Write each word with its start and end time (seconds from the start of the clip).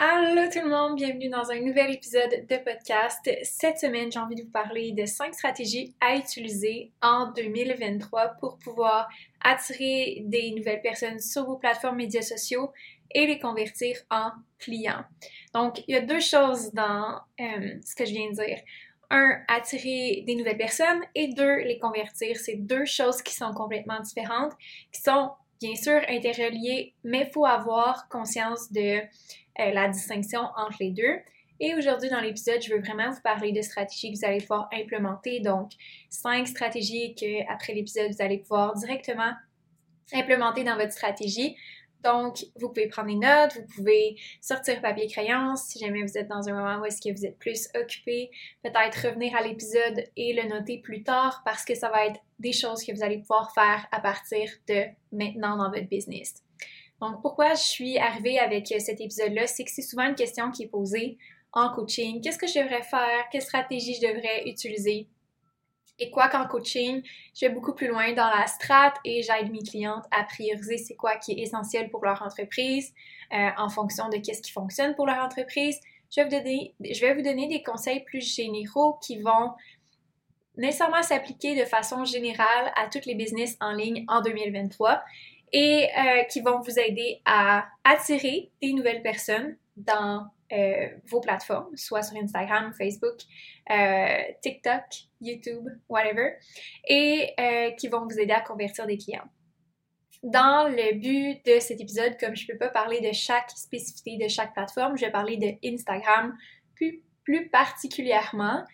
Allô 0.00 0.48
tout 0.48 0.60
le 0.60 0.70
monde, 0.70 0.94
bienvenue 0.94 1.28
dans 1.28 1.50
un 1.50 1.60
nouvel 1.60 1.90
épisode 1.90 2.46
de 2.48 2.56
podcast. 2.58 3.28
Cette 3.42 3.78
semaine, 3.78 4.12
j'ai 4.12 4.20
envie 4.20 4.36
de 4.36 4.42
vous 4.42 4.50
parler 4.50 4.92
de 4.92 5.04
5 5.04 5.34
stratégies 5.34 5.92
à 6.00 6.14
utiliser 6.14 6.92
en 7.02 7.32
2023 7.32 8.36
pour 8.38 8.58
pouvoir 8.58 9.08
attirer 9.40 10.22
des 10.24 10.52
nouvelles 10.52 10.82
personnes 10.82 11.18
sur 11.18 11.46
vos 11.46 11.56
plateformes 11.56 11.96
médias 11.96 12.22
sociaux 12.22 12.70
et 13.12 13.26
les 13.26 13.40
convertir 13.40 13.96
en 14.08 14.30
clients. 14.60 15.02
Donc, 15.52 15.82
il 15.88 15.94
y 15.94 15.98
a 15.98 16.00
deux 16.00 16.20
choses 16.20 16.72
dans 16.72 17.18
euh, 17.40 17.74
ce 17.84 17.96
que 17.96 18.04
je 18.04 18.12
viens 18.12 18.30
de 18.30 18.36
dire. 18.36 18.60
Un, 19.10 19.42
attirer 19.48 20.22
des 20.24 20.36
nouvelles 20.36 20.58
personnes 20.58 21.00
et 21.16 21.34
deux, 21.34 21.56
les 21.62 21.80
convertir. 21.80 22.36
C'est 22.36 22.54
deux 22.54 22.84
choses 22.84 23.20
qui 23.20 23.34
sont 23.34 23.52
complètement 23.52 23.98
différentes, 23.98 24.52
qui 24.92 25.02
sont 25.02 25.32
bien 25.60 25.74
sûr 25.74 26.00
interreliées, 26.08 26.94
mais 27.02 27.26
il 27.26 27.32
faut 27.32 27.46
avoir 27.46 28.08
conscience 28.08 28.70
de 28.70 29.00
euh, 29.60 29.70
la 29.72 29.88
distinction 29.88 30.40
entre 30.56 30.76
les 30.80 30.90
deux. 30.90 31.18
Et 31.60 31.74
aujourd'hui, 31.74 32.08
dans 32.08 32.20
l'épisode, 32.20 32.62
je 32.62 32.72
veux 32.72 32.80
vraiment 32.80 33.10
vous 33.10 33.20
parler 33.22 33.50
de 33.52 33.62
stratégies 33.62 34.12
que 34.12 34.18
vous 34.18 34.24
allez 34.24 34.38
pouvoir 34.38 34.68
implémenter. 34.72 35.40
Donc, 35.40 35.72
cinq 36.08 36.46
stratégies 36.46 37.14
que, 37.16 37.50
après 37.52 37.74
l'épisode, 37.74 38.12
vous 38.12 38.22
allez 38.22 38.38
pouvoir 38.38 38.74
directement 38.74 39.32
implémenter 40.12 40.62
dans 40.62 40.76
votre 40.76 40.92
stratégie. 40.92 41.56
Donc, 42.04 42.44
vous 42.60 42.68
pouvez 42.68 42.86
prendre 42.86 43.08
des 43.08 43.16
notes, 43.16 43.56
vous 43.56 43.74
pouvez 43.74 44.16
sortir 44.40 44.80
papier 44.80 45.08
crayon 45.08 45.56
si 45.56 45.80
jamais 45.80 46.02
vous 46.02 46.16
êtes 46.16 46.28
dans 46.28 46.48
un 46.48 46.52
moment 46.52 46.80
où 46.80 46.84
est-ce 46.84 47.00
que 47.00 47.12
vous 47.12 47.26
êtes 47.26 47.38
plus 47.38 47.68
occupé. 47.74 48.30
Peut-être 48.62 49.08
revenir 49.08 49.34
à 49.34 49.42
l'épisode 49.42 50.04
et 50.16 50.32
le 50.32 50.48
noter 50.48 50.78
plus 50.78 51.02
tard 51.02 51.42
parce 51.44 51.64
que 51.64 51.74
ça 51.74 51.88
va 51.90 52.06
être 52.06 52.20
des 52.38 52.52
choses 52.52 52.84
que 52.84 52.92
vous 52.92 53.02
allez 53.02 53.18
pouvoir 53.18 53.52
faire 53.52 53.86
à 53.90 54.00
partir 54.00 54.48
de 54.68 54.84
maintenant 55.10 55.56
dans 55.56 55.70
votre 55.70 55.88
business. 55.88 56.44
Donc, 57.00 57.22
pourquoi 57.22 57.54
je 57.54 57.62
suis 57.62 57.98
arrivée 57.98 58.38
avec 58.38 58.66
cet 58.66 59.00
épisode-là, 59.00 59.46
c'est 59.46 59.64
que 59.64 59.70
c'est 59.70 59.82
souvent 59.82 60.08
une 60.08 60.14
question 60.14 60.50
qui 60.50 60.64
est 60.64 60.68
posée 60.68 61.18
en 61.52 61.70
coaching. 61.70 62.20
Qu'est-ce 62.20 62.38
que 62.38 62.46
je 62.46 62.58
devrais 62.58 62.82
faire? 62.82 63.28
Quelle 63.30 63.42
stratégie 63.42 63.94
je 63.94 64.06
devrais 64.06 64.44
utiliser? 64.46 65.08
Et 66.00 66.10
quoi 66.10 66.28
qu'en 66.28 66.46
coaching, 66.46 67.02
je 67.34 67.46
vais 67.46 67.52
beaucoup 67.52 67.74
plus 67.74 67.88
loin 67.88 68.12
dans 68.12 68.30
la 68.30 68.46
strat 68.46 68.94
et 69.04 69.22
j'aide 69.22 69.50
mes 69.50 69.62
clientes 69.62 70.04
à 70.12 70.22
prioriser 70.24 70.78
c'est 70.78 70.94
quoi 70.94 71.16
qui 71.16 71.32
est 71.32 71.42
essentiel 71.42 71.90
pour 71.90 72.04
leur 72.04 72.22
entreprise 72.22 72.94
euh, 73.32 73.48
en 73.56 73.68
fonction 73.68 74.08
de 74.08 74.18
qu'est-ce 74.18 74.42
qui 74.42 74.52
fonctionne 74.52 74.94
pour 74.94 75.06
leur 75.06 75.18
entreprise. 75.18 75.80
Je 76.10 76.20
vais, 76.20 76.24
vous 76.24 76.30
donner, 76.30 76.74
je 76.80 77.00
vais 77.00 77.14
vous 77.14 77.22
donner 77.22 77.48
des 77.48 77.62
conseils 77.64 78.04
plus 78.04 78.20
généraux 78.20 78.98
qui 79.02 79.20
vont 79.20 79.54
nécessairement 80.56 81.02
s'appliquer 81.02 81.58
de 81.58 81.64
façon 81.64 82.04
générale 82.04 82.72
à 82.76 82.88
toutes 82.88 83.06
les 83.06 83.14
business 83.14 83.56
en 83.60 83.72
ligne 83.72 84.04
en 84.08 84.20
2023 84.20 85.02
et 85.52 85.88
euh, 85.96 86.24
qui 86.24 86.40
vont 86.40 86.60
vous 86.60 86.78
aider 86.78 87.20
à 87.24 87.66
attirer 87.84 88.50
des 88.62 88.72
nouvelles 88.72 89.02
personnes 89.02 89.56
dans 89.76 90.26
euh, 90.52 90.88
vos 91.06 91.20
plateformes, 91.20 91.76
soit 91.76 92.02
sur 92.02 92.16
Instagram, 92.16 92.72
Facebook, 92.76 93.20
euh, 93.70 94.18
TikTok, 94.42 94.82
YouTube, 95.20 95.68
whatever, 95.88 96.32
et 96.88 97.34
qui 97.78 97.88
vont 97.88 98.04
vous 98.04 98.18
aider 98.18 98.32
à 98.32 98.40
convertir 98.40 98.86
des 98.86 98.98
clients. 98.98 99.28
Dans 100.22 100.68
le 100.68 100.98
but 100.98 101.44
de 101.46 101.60
cet 101.60 101.80
épisode, 101.80 102.18
comme 102.18 102.34
je 102.34 102.44
ne 102.44 102.52
peux 102.52 102.58
pas 102.58 102.70
parler 102.70 103.00
de 103.00 103.12
chaque 103.12 103.50
spécificité 103.50 104.16
de 104.16 104.28
chaque 104.28 104.52
plateforme, 104.52 104.96
je 104.96 105.04
vais 105.04 105.12
parler 105.12 105.36
de 105.36 105.54
Instagram 105.64 106.36
plus, 106.74 107.02
plus 107.22 107.48
particulièrement, 107.50 108.64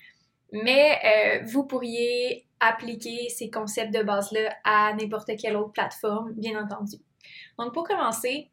mais 0.55 1.43
vous 1.45 1.65
pourriez 1.65 2.47
appliquer 2.61 3.29
ces 3.29 3.51
concepts 3.51 3.93
de 3.93 4.03
base-là 4.03 4.57
à 4.65 4.95
n'importe 4.95 5.31
quelle 5.37 5.57
autre 5.57 5.73
plateforme, 5.73 6.33
bien 6.33 6.59
entendu. 6.63 6.97
Donc, 7.59 7.75
pour 7.75 7.85
commencer, 7.85 8.51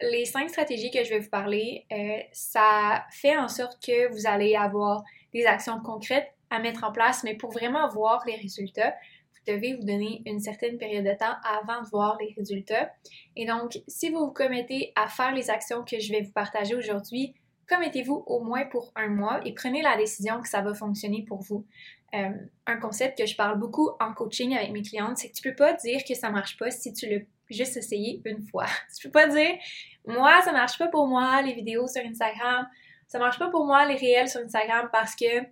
les 0.00 0.24
cinq 0.24 0.48
stratégies 0.50 0.90
que 0.90 1.04
je 1.04 1.10
vais 1.10 1.20
vous 1.20 1.30
parler, 1.30 1.86
euh, 1.92 2.18
ça 2.32 3.04
fait 3.10 3.36
en 3.36 3.48
sorte 3.48 3.84
que 3.84 4.12
vous 4.12 4.26
allez 4.26 4.56
avoir 4.56 5.02
des 5.32 5.46
actions 5.46 5.80
concrètes 5.80 6.28
à 6.50 6.58
mettre 6.58 6.84
en 6.84 6.92
place, 6.92 7.22
mais 7.24 7.34
pour 7.34 7.52
vraiment 7.52 7.88
voir 7.88 8.22
les 8.26 8.36
résultats, 8.36 8.94
vous 9.32 9.52
devez 9.52 9.74
vous 9.74 9.84
donner 9.84 10.22
une 10.26 10.40
certaine 10.40 10.78
période 10.78 11.04
de 11.04 11.14
temps 11.16 11.34
avant 11.44 11.82
de 11.82 11.88
voir 11.88 12.16
les 12.20 12.34
résultats. 12.36 12.90
Et 13.36 13.46
donc, 13.46 13.78
si 13.86 14.10
vous 14.10 14.26
vous 14.26 14.32
commettez 14.32 14.92
à 14.96 15.08
faire 15.08 15.32
les 15.32 15.50
actions 15.50 15.84
que 15.84 15.98
je 15.98 16.12
vais 16.12 16.22
vous 16.22 16.32
partager 16.32 16.74
aujourd'hui, 16.74 17.34
commettez-vous 17.72 18.24
au 18.26 18.40
moins 18.40 18.64
pour 18.66 18.92
un 18.94 19.08
mois 19.08 19.40
et 19.44 19.54
prenez 19.54 19.82
la 19.82 19.96
décision 19.96 20.40
que 20.40 20.48
ça 20.48 20.60
va 20.60 20.74
fonctionner 20.74 21.24
pour 21.26 21.40
vous. 21.40 21.66
Euh, 22.14 22.30
un 22.66 22.76
concept 22.76 23.18
que 23.18 23.26
je 23.26 23.34
parle 23.34 23.58
beaucoup 23.58 23.90
en 23.98 24.12
coaching 24.12 24.54
avec 24.54 24.70
mes 24.70 24.82
clientes, 24.82 25.16
c'est 25.16 25.30
que 25.30 25.34
tu 25.34 25.42
peux 25.42 25.54
pas 25.54 25.72
dire 25.74 26.02
que 26.06 26.14
ça 26.14 26.30
marche 26.30 26.58
pas 26.58 26.70
si 26.70 26.92
tu 26.92 27.08
l'as 27.08 27.24
juste 27.48 27.76
essayé 27.76 28.20
une 28.24 28.42
fois. 28.42 28.66
Tu 28.96 29.08
peux 29.08 29.12
pas 29.12 29.28
dire 29.28 29.54
moi 30.04 30.42
ça 30.42 30.52
marche 30.52 30.78
pas 30.78 30.88
pour 30.88 31.06
moi 31.06 31.40
les 31.42 31.54
vidéos 31.54 31.86
sur 31.86 32.02
Instagram, 32.04 32.66
ça 33.06 33.18
marche 33.18 33.38
pas 33.38 33.48
pour 33.50 33.66
moi 33.66 33.86
les 33.86 33.96
réels 33.96 34.28
sur 34.28 34.40
Instagram 34.40 34.88
parce 34.92 35.14
que 35.14 35.42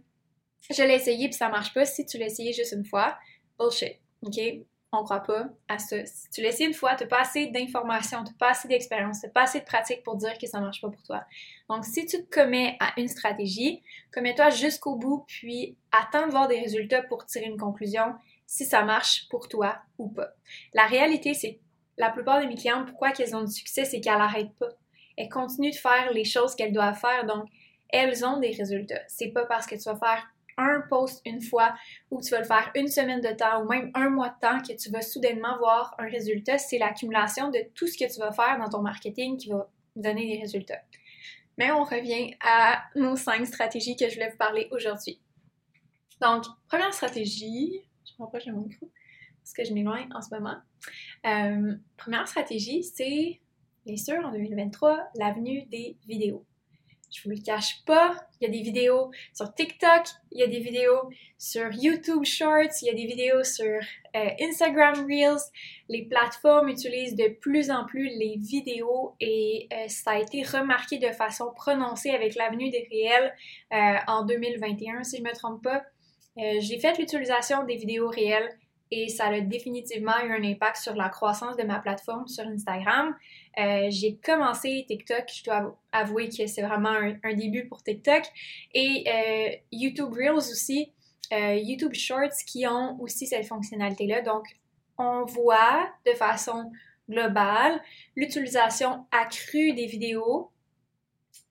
je 0.71 0.83
l'ai 0.83 0.95
essayé 0.95 1.29
puis 1.29 1.37
ça 1.37 1.49
marche 1.49 1.73
pas 1.73 1.85
si 1.85 2.05
tu 2.05 2.19
l'as 2.19 2.27
essayé 2.27 2.53
juste 2.53 2.73
une 2.73 2.85
fois. 2.85 3.19
Bullshit. 3.59 3.99
OK? 4.23 4.70
On 4.93 5.05
croit 5.05 5.21
pas 5.21 5.47
à 5.69 5.79
ça. 5.79 6.05
Si 6.05 6.31
tu 6.31 6.43
l'essayes 6.43 6.67
une 6.67 6.75
fois, 6.75 6.95
tu 6.97 7.05
n'as 7.05 7.09
pas 7.09 7.21
assez 7.21 7.47
d'informations, 7.47 8.25
tu 8.25 8.33
n'as 8.33 8.39
pas 8.39 8.51
assez 8.51 8.67
d'expérience, 8.67 9.21
tu 9.21 9.27
n'as 9.27 9.33
pas 9.33 9.43
assez 9.43 9.61
de 9.61 9.65
pratique 9.65 10.03
pour 10.03 10.17
dire 10.17 10.37
que 10.39 10.47
ça 10.47 10.59
ne 10.59 10.65
marche 10.65 10.81
pas 10.81 10.91
pour 10.91 11.03
toi. 11.03 11.25
Donc, 11.69 11.85
si 11.85 12.07
tu 12.07 12.25
te 12.25 12.31
commets 12.31 12.77
à 12.81 12.93
une 12.97 13.09
stratégie, 13.09 13.83
commets-toi 14.13 14.51
jusqu'au 14.51 14.97
bout, 14.97 15.25
puis 15.29 15.77
attends 15.93 16.27
de 16.27 16.33
voir 16.33 16.49
des 16.49 16.59
résultats 16.59 17.03
pour 17.03 17.25
tirer 17.27 17.47
une 17.47 17.59
conclusion 17.59 18.15
si 18.47 18.65
ça 18.65 18.83
marche 18.83 19.29
pour 19.29 19.49
toi 19.49 19.79
ou 19.99 20.09
pas. 20.09 20.31
La 20.75 20.87
réalité, 20.87 21.35
c'est 21.35 21.55
que 21.55 21.61
la 21.97 22.11
plupart 22.11 22.41
de 22.41 22.47
mes 22.47 22.57
clientes, 22.57 22.89
pourquoi 22.89 23.13
qu'elles 23.13 23.37
ont 23.37 23.45
du 23.45 23.53
succès, 23.53 23.85
c'est 23.85 24.01
qu'elles 24.01 24.19
n'arrêtent 24.19 24.57
pas. 24.59 24.71
Elles 25.17 25.29
continuent 25.29 25.71
de 25.71 25.77
faire 25.77 26.13
les 26.13 26.25
choses 26.25 26.57
qu'elles 26.57 26.73
doivent 26.73 26.99
faire, 26.99 27.27
donc 27.27 27.45
elles 27.91 28.25
ont 28.25 28.39
des 28.41 28.51
résultats. 28.51 29.03
C'est 29.07 29.29
pas 29.29 29.45
parce 29.45 29.67
que 29.67 29.77
tu 29.77 29.83
vas 29.83 29.97
faire 29.97 30.27
un 30.61 30.83
post 30.89 31.23
une 31.25 31.41
fois 31.41 31.75
ou 32.11 32.21
tu 32.21 32.31
vas 32.31 32.41
le 32.41 32.45
faire 32.45 32.71
une 32.75 32.89
semaine 32.89 33.21
de 33.21 33.35
temps 33.35 33.63
ou 33.63 33.69
même 33.69 33.91
un 33.95 34.11
mois 34.11 34.29
de 34.29 34.39
temps 34.41 34.61
que 34.61 34.77
tu 34.77 34.91
vas 34.91 35.03
soudainement 35.03 35.59
voir 35.59 35.95
un 35.99 36.07
résultat. 36.07 36.59
C'est 36.59 36.79
l'accumulation 36.79 37.51
de 37.51 37.59
tout 37.75 37.87
ce 37.87 37.97
que 37.99 38.13
tu 38.13 38.21
vas 38.21 38.33
faire 38.33 38.59
dans 38.59 38.69
ton 38.69 38.83
marketing 38.83 39.37
qui 39.37 39.49
va 39.49 39.69
donner 39.97 40.27
des 40.27 40.41
résultats. 40.41 40.83
Mais 41.59 41.71
on 41.73 41.85
revient 41.85 42.35
à 42.41 42.85
nos 42.95 43.17
cinq 43.17 43.47
stratégies 43.47 43.97
que 43.97 44.09
je 44.09 44.15
voulais 44.15 44.31
vous 44.31 44.39
parler 44.39 44.69
aujourd'hui. 44.71 45.21
Donc, 46.21 46.45
première 46.69 46.93
stratégie, 46.95 47.83
je 48.05 48.13
m'approche 48.19 48.47
de 48.47 48.53
mon 48.53 48.63
micro 48.63 48.91
parce 49.41 49.53
que 49.53 49.65
je 49.65 49.73
m'éloigne 49.75 50.09
en 50.15 50.23
ce 50.23 50.35
moment. 50.35 50.57
Euh, 51.27 51.75
première 51.97 52.29
stratégie, 52.29 52.83
c'est 52.83 53.41
bien 53.85 53.97
sûr 53.97 54.25
en 54.25 54.31
2023 54.31 55.11
l'avenue 55.17 55.67
des 55.67 55.97
vidéos. 56.07 56.45
Je 57.11 57.23
vous 57.25 57.31
le 57.31 57.43
cache 57.43 57.85
pas, 57.85 58.15
il 58.41 58.45
y 58.45 58.49
a 58.49 58.53
des 58.53 58.63
vidéos 58.63 59.11
sur 59.35 59.53
TikTok, 59.53 60.03
il 60.31 60.39
y 60.39 60.43
a 60.43 60.47
des 60.47 60.61
vidéos 60.61 61.11
sur 61.39 61.73
YouTube 61.73 62.25
Shorts, 62.25 62.83
il 62.83 62.87
y 62.87 62.91
a 62.91 62.95
des 62.95 63.07
vidéos 63.07 63.43
sur 63.43 63.81
euh, 64.17 64.31
Instagram 64.41 64.95
Reels. 65.07 65.41
Les 65.89 66.05
plateformes 66.05 66.69
utilisent 66.69 67.17
de 67.17 67.29
plus 67.29 67.71
en 67.71 67.85
plus 67.85 68.09
les 68.09 68.37
vidéos 68.39 69.17
et 69.21 69.69
euh, 69.73 69.89
ça 69.89 70.13
a 70.13 70.19
été 70.21 70.43
remarqué 70.43 70.99
de 70.99 71.11
façon 71.11 71.53
prononcée 71.55 72.11
avec 72.11 72.37
l'avenue 72.37 72.71
des 72.71 72.87
réels 72.91 73.35
euh, 73.73 73.99
en 74.07 74.25
2021, 74.25 75.03
si 75.03 75.19
je 75.19 75.23
me 75.23 75.33
trompe 75.33 75.63
pas. 75.63 75.83
J'ai 76.37 76.79
fait 76.79 76.97
l'utilisation 76.97 77.65
des 77.65 77.77
vidéos 77.77 78.09
réelles 78.09 78.57
et 78.91 79.09
ça 79.09 79.27
a 79.27 79.41
définitivement 79.41 80.19
eu 80.25 80.33
un 80.33 80.45
impact 80.45 80.77
sur 80.77 80.95
la 80.95 81.09
croissance 81.09 81.57
de 81.57 81.63
ma 81.63 81.79
plateforme 81.79 82.27
sur 82.27 82.45
Instagram. 82.47 83.15
Euh, 83.59 83.87
j'ai 83.91 84.17
commencé 84.17 84.85
TikTok, 84.89 85.25
je 85.33 85.45
dois 85.45 85.79
avouer 85.93 86.29
que 86.29 86.47
c'est 86.47 86.63
vraiment 86.63 86.91
un, 87.23 87.35
début 87.35 87.69
pour 87.69 87.83
TikTok, 87.83 88.23
et 88.75 89.05
euh, 89.07 89.57
YouTube 89.73 90.13
Reels 90.13 90.37
aussi, 90.37 90.93
euh, 91.33 91.55
YouTube 91.55 91.95
Shorts 91.95 92.45
qui 92.47 92.67
ont 92.67 93.01
aussi 93.01 93.27
cette 93.27 93.47
fonctionnalité-là. 93.47 94.23
Donc, 94.23 94.45
on 94.99 95.25
voit 95.25 95.89
de 96.07 96.13
façon 96.13 96.71
globale 97.09 97.81
l'utilisation 98.17 99.07
accrue 99.11 99.73
des 99.73 99.87
vidéos 99.87 100.51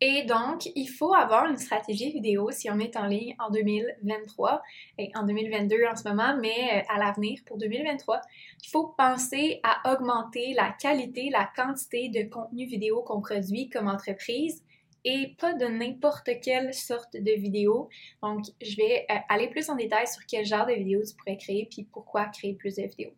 et 0.01 0.23
donc, 0.23 0.69
il 0.75 0.87
faut 0.87 1.13
avoir 1.13 1.45
une 1.45 1.57
stratégie 1.57 2.11
vidéo 2.11 2.51
si 2.51 2.69
on 2.71 2.79
est 2.79 2.95
en 2.95 3.05
ligne 3.05 3.35
en 3.37 3.49
2023 3.49 4.61
et 4.97 5.11
en 5.13 5.25
2022 5.25 5.75
en 5.91 5.95
ce 5.97 6.07
moment, 6.07 6.37
mais 6.41 6.79
euh, 6.79 6.93
à 6.93 6.99
l'avenir 6.99 7.39
pour 7.45 7.57
2023. 7.57 8.21
Il 8.63 8.69
faut 8.69 8.87
penser 8.97 9.59
à 9.61 9.93
augmenter 9.93 10.53
la 10.53 10.71
qualité, 10.71 11.29
la 11.29 11.49
quantité 11.53 12.07
de 12.07 12.29
contenu 12.29 12.65
vidéo 12.65 13.03
qu'on 13.03 13.19
produit 13.19 13.69
comme 13.69 13.89
entreprise 13.89 14.63
et 15.03 15.35
pas 15.37 15.53
de 15.53 15.65
n'importe 15.65 16.29
quelle 16.41 16.73
sorte 16.73 17.13
de 17.13 17.31
vidéo. 17.37 17.89
Donc, 18.23 18.45
je 18.61 18.77
vais 18.77 19.05
euh, 19.11 19.15
aller 19.27 19.49
plus 19.49 19.69
en 19.69 19.75
détail 19.75 20.07
sur 20.07 20.25
quel 20.25 20.45
genre 20.45 20.65
de 20.65 20.73
vidéo 20.73 21.01
tu 21.03 21.13
pourrais 21.17 21.37
créer 21.37 21.67
puis 21.69 21.83
pourquoi 21.91 22.27
créer 22.27 22.53
plus 22.53 22.77
de 22.77 22.83
vidéos. 22.83 23.13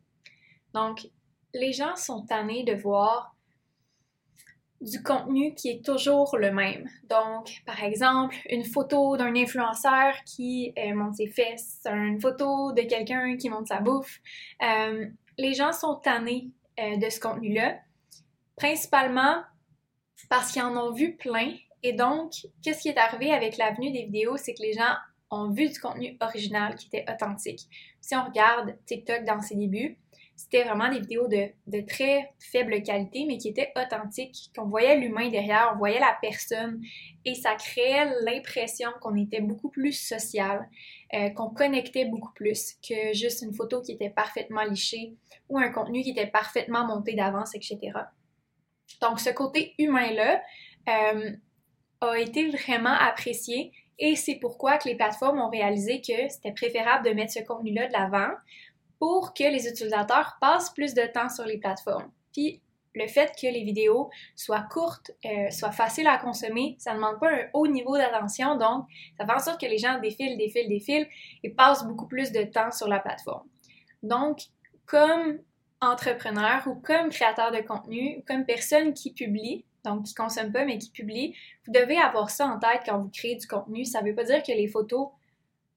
Donc, 0.74 1.08
les 1.54 1.74
gens 1.74 1.96
sont 1.96 2.26
tannés 2.26 2.64
de 2.64 2.74
voir 2.74 3.36
du 4.82 5.04
contenu 5.04 5.54
qui 5.54 5.70
est 5.70 5.86
toujours 5.86 6.38
le 6.38 6.52
même. 6.52 6.90
Donc, 7.10 7.62
par 7.66 7.84
exemple, 7.84 8.36
une 8.50 8.66
photo 8.66 9.16
d'un 9.16 9.36
influenceur 9.36 10.16
qui 10.26 10.74
euh, 10.78 10.94
monte 10.96 11.16
ses 11.16 11.28
fesses, 11.28 11.82
une 11.86 12.20
photo 12.20 12.72
de 12.74 12.82
quelqu'un 12.82 13.38
qui 13.38 13.50
monte 13.50 13.68
sa 13.68 13.80
bouffe. 13.80 14.20
Euh, 14.64 15.06
les 15.38 15.54
gens 15.54 15.72
sont 15.72 15.96
tannés 15.96 16.50
euh, 16.80 16.98
de 16.98 17.10
ce 17.10 17.20
contenu-là, 17.20 17.78
principalement 18.56 19.44
parce 20.30 20.52
qu'ils 20.52 20.64
en 20.64 20.76
ont 20.76 20.92
vu 20.92 21.16
plein. 21.16 21.54
Et 21.84 21.94
donc, 21.94 22.34
qu'est-ce 22.64 22.82
qui 22.82 22.90
est 22.90 22.98
arrivé 22.98 23.32
avec 23.32 23.58
l'avenue 23.58 23.92
des 23.92 24.06
vidéos, 24.06 24.38
c'est 24.38 24.54
que 24.54 24.62
les 24.62 24.74
gens 24.74 24.96
ont 25.30 25.50
vu 25.50 25.70
du 25.70 25.80
contenu 25.80 26.18
original 26.22 26.76
qui 26.76 26.88
était 26.88 27.06
authentique. 27.12 27.68
Si 28.02 28.16
on 28.16 28.24
regarde 28.26 28.76
TikTok 28.86 29.24
dans 29.26 29.42
ses 29.42 29.56
débuts, 29.56 29.98
c'était 30.42 30.64
vraiment 30.64 30.90
des 30.90 31.00
vidéos 31.00 31.28
de, 31.28 31.82
très 31.88 32.34
faible 32.40 32.82
qualité, 32.82 33.26
mais 33.28 33.38
qui 33.38 33.50
étaient 33.50 33.72
authentiques, 33.76 34.50
qu'on 34.56 34.66
voyait 34.66 34.98
l'humain 34.98 35.30
derrière, 35.30 35.72
on 35.76 35.78
voyait 35.78 36.00
la 36.00 36.18
personne, 36.20 36.82
et 37.26 37.36
ça 37.36 37.54
créait 37.56 38.12
l'impression 38.24 38.90
qu'on 39.02 39.16
était 39.16 39.42
beaucoup 39.42 39.70
plus 39.70 39.94
social, 39.94 40.68
euh, 41.14 41.30
qu'on 41.30 41.50
connectait 41.50 42.06
beaucoup 42.06 42.34
plus 42.34 42.74
que 42.88 43.14
juste 43.14 43.44
une 43.44 43.54
photo 43.54 43.82
qui 43.82 43.92
était 43.92 44.10
parfaitement 44.10 44.64
lichée 44.64 45.14
ou 45.48 45.60
un 45.60 45.70
contenu 45.70 46.02
qui 46.02 46.10
était 46.10 46.28
parfaitement 46.28 46.88
monté 46.88 47.14
d'avance, 47.14 47.54
etc. 47.54 47.92
Donc, 49.00 49.20
ce 49.20 49.30
côté 49.30 49.76
humain-là 49.78 50.42
euh, 50.90 51.32
a 52.02 52.18
été 52.18 52.50
vraiment 52.50 52.94
apprécié 53.00 53.72
et 54.00 54.16
c'est 54.16 54.36
pourquoi 54.36 54.80
que 54.80 54.90
les 54.90 54.96
plateformes 54.96 55.40
ont 55.40 55.50
réalisé 55.50 56.02
que 56.02 56.30
c'était 56.30 56.52
préférable 56.52 57.08
de 57.08 57.14
mettre 57.14 57.34
ce 57.34 57.42
contenu-là 57.42 57.88
de 57.88 57.94
l'avant 57.94 58.34
pour 59.02 59.34
que 59.34 59.44
les 59.44 59.68
utilisateurs 59.68 60.38
passent 60.40 60.70
plus 60.70 60.94
de 60.94 61.02
temps 61.12 61.28
sur 61.28 61.44
les 61.44 61.58
plateformes. 61.58 62.12
Puis 62.32 62.62
le 62.94 63.08
fait 63.08 63.32
que 63.36 63.48
les 63.48 63.64
vidéos 63.64 64.12
soient 64.36 64.62
courtes, 64.62 65.10
euh, 65.26 65.50
soient 65.50 65.72
faciles 65.72 66.06
à 66.06 66.20
consommer, 66.20 66.76
ça 66.78 66.92
ne 66.92 66.98
demande 66.98 67.20
pas 67.20 67.32
un 67.32 67.48
haut 67.56 67.66
niveau 67.66 67.98
d'attention, 67.98 68.58
donc 68.58 68.86
ça 69.18 69.26
fait 69.26 69.34
en 69.34 69.40
sorte 69.40 69.60
que 69.60 69.66
les 69.66 69.80
gens 69.80 70.00
défilent, 70.00 70.38
défilent, 70.38 70.70
défilent 70.70 71.08
et 71.42 71.50
passent 71.50 71.84
beaucoup 71.84 72.08
plus 72.08 72.32
de 72.32 72.44
temps 72.44 72.70
sur 72.70 72.88
la 72.88 73.00
plateforme. 73.00 73.48
Donc, 74.04 74.42
comme 74.86 75.40
entrepreneur 75.82 76.62
ou 76.68 76.76
comme 76.76 77.10
créateur 77.10 77.52
de 77.52 77.62
contenu, 77.62 78.24
comme 78.28 78.46
personne 78.46 78.94
qui 78.94 79.14
publie, 79.14 79.66
donc 79.84 80.04
qui 80.04 80.14
consomme 80.14 80.52
pas 80.52 80.64
mais 80.64 80.78
qui 80.78 80.92
publie, 80.92 81.36
vous 81.66 81.74
devez 81.74 81.98
avoir 81.98 82.30
ça 82.30 82.46
en 82.46 82.60
tête 82.60 82.82
quand 82.86 83.00
vous 83.00 83.10
créez 83.10 83.36
du 83.36 83.48
contenu. 83.48 83.84
Ça 83.84 84.04
ne 84.04 84.10
veut 84.10 84.16
pas 84.16 84.26
dire 84.26 84.44
que 84.44 84.52
les 84.52 84.68
photos 84.68 85.08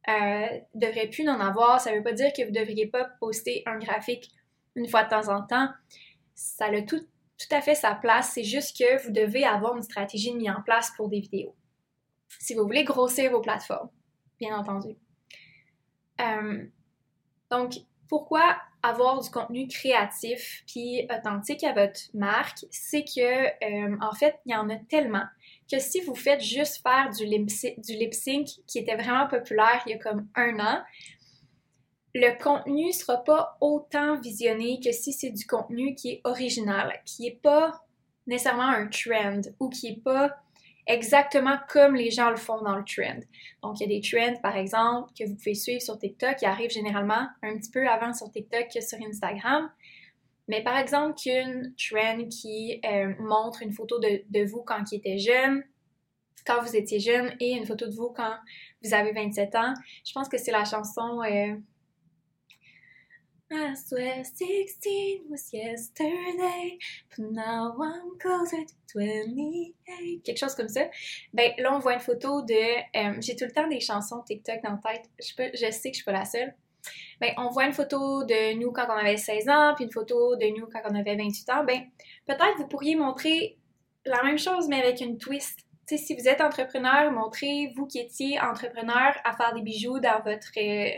euh, 0.09 0.47
devrait 0.75 1.09
plus 1.09 1.29
en 1.29 1.41
avoir. 1.41 1.81
Ça 1.81 1.91
ne 1.91 1.97
veut 1.97 2.03
pas 2.03 2.13
dire 2.13 2.33
que 2.33 2.43
vous 2.43 2.51
ne 2.51 2.59
devriez 2.59 2.87
pas 2.87 3.05
poster 3.21 3.63
un 3.67 3.79
graphique 3.79 4.31
une 4.75 4.89
fois 4.89 5.05
de 5.05 5.11
temps 5.11 5.29
en 5.29 5.43
temps. 5.43 5.69
Ça 6.35 6.67
a 6.67 6.83
tout, 6.83 7.01
tout 7.01 7.55
à 7.55 7.61
fait 7.61 7.75
sa 7.75 7.95
place. 7.95 8.33
C'est 8.35 8.45
juste 8.45 8.77
que 8.77 9.03
vous 9.05 9.13
devez 9.13 9.45
avoir 9.45 9.77
une 9.77 9.83
stratégie 9.83 10.35
mise 10.35 10.51
en 10.51 10.63
place 10.63 10.93
pour 10.97 11.09
des 11.09 11.21
vidéos. 11.21 11.55
Si 12.39 12.55
vous 12.55 12.65
voulez 12.65 12.85
grossir 12.85 13.31
vos 13.31 13.41
plateformes, 13.41 13.91
bien 14.39 14.57
entendu. 14.57 14.97
Euh, 16.21 16.65
donc, 17.51 17.75
pourquoi 18.09 18.57
avoir 18.85 19.21
du 19.21 19.31
contenu 19.31 19.67
créatif 19.67 20.63
puis 20.67 21.09
authentique 21.11 21.65
à 21.65 21.73
votre 21.73 22.01
marque, 22.13 22.67
c'est 22.71 23.05
que 23.05 23.47
euh, 23.47 23.97
en 24.01 24.13
fait, 24.15 24.37
il 24.45 24.53
y 24.53 24.55
en 24.55 24.69
a 24.69 24.77
tellement 24.77 25.25
que 25.71 25.79
si 25.79 26.01
vous 26.03 26.15
faites 26.15 26.43
juste 26.43 26.83
faire 26.83 27.11
du 27.11 27.25
lip, 27.25 28.15
sync 28.15 28.49
qui 28.67 28.79
était 28.79 28.97
vraiment 28.97 29.27
populaire 29.27 29.83
il 29.87 29.93
y 29.93 29.95
a 29.95 29.99
comme 29.99 30.29
un 30.35 30.59
an, 30.61 30.83
le 32.15 32.39
contenu 32.41 32.93
sera 32.93 33.25
pas 33.25 33.57
autant 33.61 34.21
visionné 34.21 34.79
que 34.85 34.93
si 34.93 35.13
c'est 35.13 35.31
du 35.31 35.47
contenu 35.47 35.95
qui 35.95 36.13
est 36.13 36.21
original, 36.25 37.01
qui 37.07 37.27
est 37.27 37.41
pas 37.43 37.83
nécessairement 38.27 38.69
un 38.69 38.87
trend 38.87 39.41
ou 39.59 39.69
qui 39.69 39.89
est 39.89 40.03
pas 40.03 40.37
exactement 40.87 41.57
comme 41.69 41.95
les 41.95 42.11
gens 42.11 42.31
le 42.31 42.37
font 42.37 42.61
dans 42.63 42.77
le 42.77 42.85
trend. 42.85 43.21
Donc, 43.63 43.81
il 43.81 43.91
y 43.91 43.97
a 43.97 44.01
des 44.01 44.01
trends, 44.01 44.41
par 44.43 44.57
exemple, 44.57 45.11
que 45.19 45.25
vous 45.25 45.35
pouvez 45.35 45.55
suivre 45.55 45.83
sur 45.83 45.99
TikTok 45.99 46.37
qui 46.37 46.47
arrivent 46.47 46.71
généralement 46.71 47.29
un 47.43 47.57
petit 47.57 47.71
peu 47.71 47.87
avant 47.89 48.13
sur 48.13 48.31
TikTok 48.31 48.69
que 48.73 48.81
sur 48.81 48.99
Instagram. 49.01 49.71
Mais 50.49 50.63
par 50.63 50.77
exemple, 50.77 51.15
qu'une 51.15 51.75
trend 51.77 52.29
qui 52.29 52.81
euh, 52.85 53.15
montre 53.19 53.63
une 53.63 53.73
photo 53.73 53.99
de, 53.99 54.45
vous 54.45 54.63
quand 54.63 54.85
jeune, 55.17 55.65
quand 56.47 56.61
vous 56.63 56.77
étiez 56.77 57.01
jeune, 57.01 57.35
et 57.41 57.53
une 57.53 57.65
photo 57.65 57.87
de 57.87 57.95
vous 57.95 58.11
quand 58.15 58.35
vous 58.83 58.93
avez 58.93 59.13
27 59.13 59.55
ans. 59.55 59.73
Je 60.07 60.13
pense 60.13 60.29
que 60.29 60.37
c'est 60.37 60.53
la 60.53 60.65
chanson 60.65 61.23
euh, 61.23 61.55
I 63.55 63.75
swear 63.75 64.25
16 64.25 65.31
was 65.31 65.53
yesterday, 65.53 66.77
but 67.11 67.31
now 67.31 67.77
I'm 67.81 68.19
closer 68.19 68.65
to 68.65 68.75
28. 68.93 70.23
Quelque 70.25 70.39
chose 70.39 70.57
comme 70.57 70.69
ça. 70.69 70.89
Ben 71.33 71.53
là, 71.59 71.75
on 71.75 71.79
voit 71.79 71.95
une 71.95 72.01
photo 72.01 72.43
de. 72.43 72.55
Euh, 72.55 73.17
j'ai 73.21 73.37
tout 73.37 73.45
le 73.45 73.53
temps 73.53 73.69
des 73.69 73.79
chansons 73.79 74.23
TikTok 74.23 74.61
dans 74.65 74.73
la 74.85 74.93
tête. 74.93 75.09
Je, 75.21 75.71
sais 75.71 75.91
que 75.91 75.97
je 75.97 76.03
suis 76.03 76.05
pas 76.05 76.13
la 76.13 76.25
seule. 76.25 76.53
Ben, 77.21 77.33
on 77.37 77.49
voit 77.51 77.67
une 77.67 77.73
photo 77.73 78.25
de 78.25 78.59
nous 78.59 78.73
quand 78.73 78.87
on 78.89 78.97
avait 78.97 79.17
16 79.17 79.49
ans, 79.49 79.73
puis 79.77 79.85
une 79.85 79.93
photo 79.93 80.35
de 80.37 80.47
nous 80.59 80.67
quand 80.67 80.83
on 80.91 80.95
avait 80.95 81.17
28 81.17 81.51
ans. 81.51 81.65
Ben, 81.65 81.83
peut-être 82.27 82.59
vous 82.59 82.67
pourriez 82.67 82.97
montrer 82.97 83.57
la 84.05 84.23
même 84.25 84.39
chose, 84.39 84.69
mais 84.69 84.83
avec 84.83 85.01
une 85.01 85.17
twist. 85.17 85.61
si 85.87 86.17
vous 86.17 86.29
êtes 86.29 86.41
entrepreneur, 86.41 87.13
montrez 87.13 87.73
vous 87.77 87.87
qui 87.87 88.01
étiez 88.01 88.41
entrepreneur 88.41 89.15
à 89.23 89.33
faire 89.37 89.55
des 89.55 89.63
bijoux 89.63 90.01
dans 90.01 90.21
votre 90.25 90.51
euh, 90.57 90.91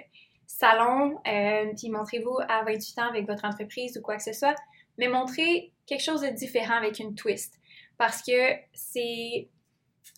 salon, 0.47 1.19
euh, 1.27 1.73
puis 1.77 1.91
montrez-vous 1.91 2.39
à 2.49 2.63
28 2.65 2.99
ans 2.99 3.09
avec 3.09 3.27
votre 3.27 3.45
entreprise 3.45 3.97
ou 3.99 4.03
quoi 4.03 4.17
que 4.17 4.23
ce 4.23 4.33
soit, 4.33 4.57
mais 4.99 5.09
montrez 5.09 5.73
quelque 5.87 6.03
chose 6.03 6.23
de 6.23 6.29
différent 6.29 6.75
avec 6.75 6.99
une 6.99 7.15
twist 7.15 7.59
parce 7.99 8.23
que 8.23 8.55
c'est 8.73 9.49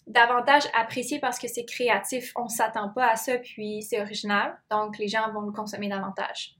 davantage 0.07 0.65
apprécié 0.75 1.19
parce 1.19 1.39
que 1.39 1.49
c'est 1.49 1.65
créatif. 1.65 2.33
On 2.37 2.49
s'attend 2.49 2.91
pas 2.91 3.11
à 3.11 3.17
ça, 3.17 3.39
puis 3.39 3.83
c'est 3.83 4.01
original, 4.01 4.59
donc 4.71 4.99
les 4.99 5.09
gens 5.09 5.33
vont 5.33 5.43
le 5.43 5.53
consommer 5.53 5.89
davantage. 5.89 6.57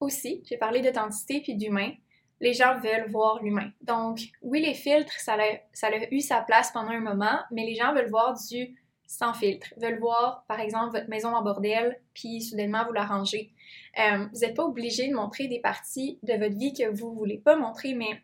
Aussi, 0.00 0.42
j'ai 0.46 0.58
parlé 0.58 0.80
d'authenticité 0.82 1.40
puis 1.40 1.54
d'humain. 1.54 1.92
Les 2.40 2.52
gens 2.52 2.78
veulent 2.78 3.10
voir 3.10 3.42
l'humain. 3.42 3.70
Donc, 3.80 4.20
oui, 4.42 4.60
les 4.60 4.74
filtres, 4.74 5.18
ça 5.20 5.34
a, 5.34 5.58
ça 5.72 5.86
a 5.88 6.10
eu 6.10 6.20
sa 6.20 6.42
place 6.42 6.70
pendant 6.70 6.90
un 6.90 7.00
moment, 7.00 7.40
mais 7.50 7.64
les 7.64 7.74
gens 7.74 7.94
veulent 7.94 8.10
voir 8.10 8.34
du 8.50 8.76
sans 9.06 9.34
filtre, 9.34 9.68
veulent 9.76 9.98
voir, 9.98 10.44
par 10.48 10.60
exemple, 10.60 10.96
votre 10.96 11.08
maison 11.08 11.34
en 11.34 11.42
bordel, 11.42 12.00
puis 12.14 12.42
soudainement 12.42 12.84
vous 12.86 12.92
la 12.92 13.04
rangez. 13.04 13.52
Euh, 13.98 14.26
vous 14.32 14.40
n'êtes 14.40 14.56
pas 14.56 14.64
obligé 14.64 15.08
de 15.08 15.14
montrer 15.14 15.48
des 15.48 15.60
parties 15.60 16.18
de 16.22 16.34
votre 16.34 16.56
vie 16.56 16.72
que 16.72 16.88
vous 16.88 17.10
ne 17.10 17.16
voulez 17.16 17.38
pas 17.38 17.56
montrer, 17.56 17.94
mais 17.94 18.20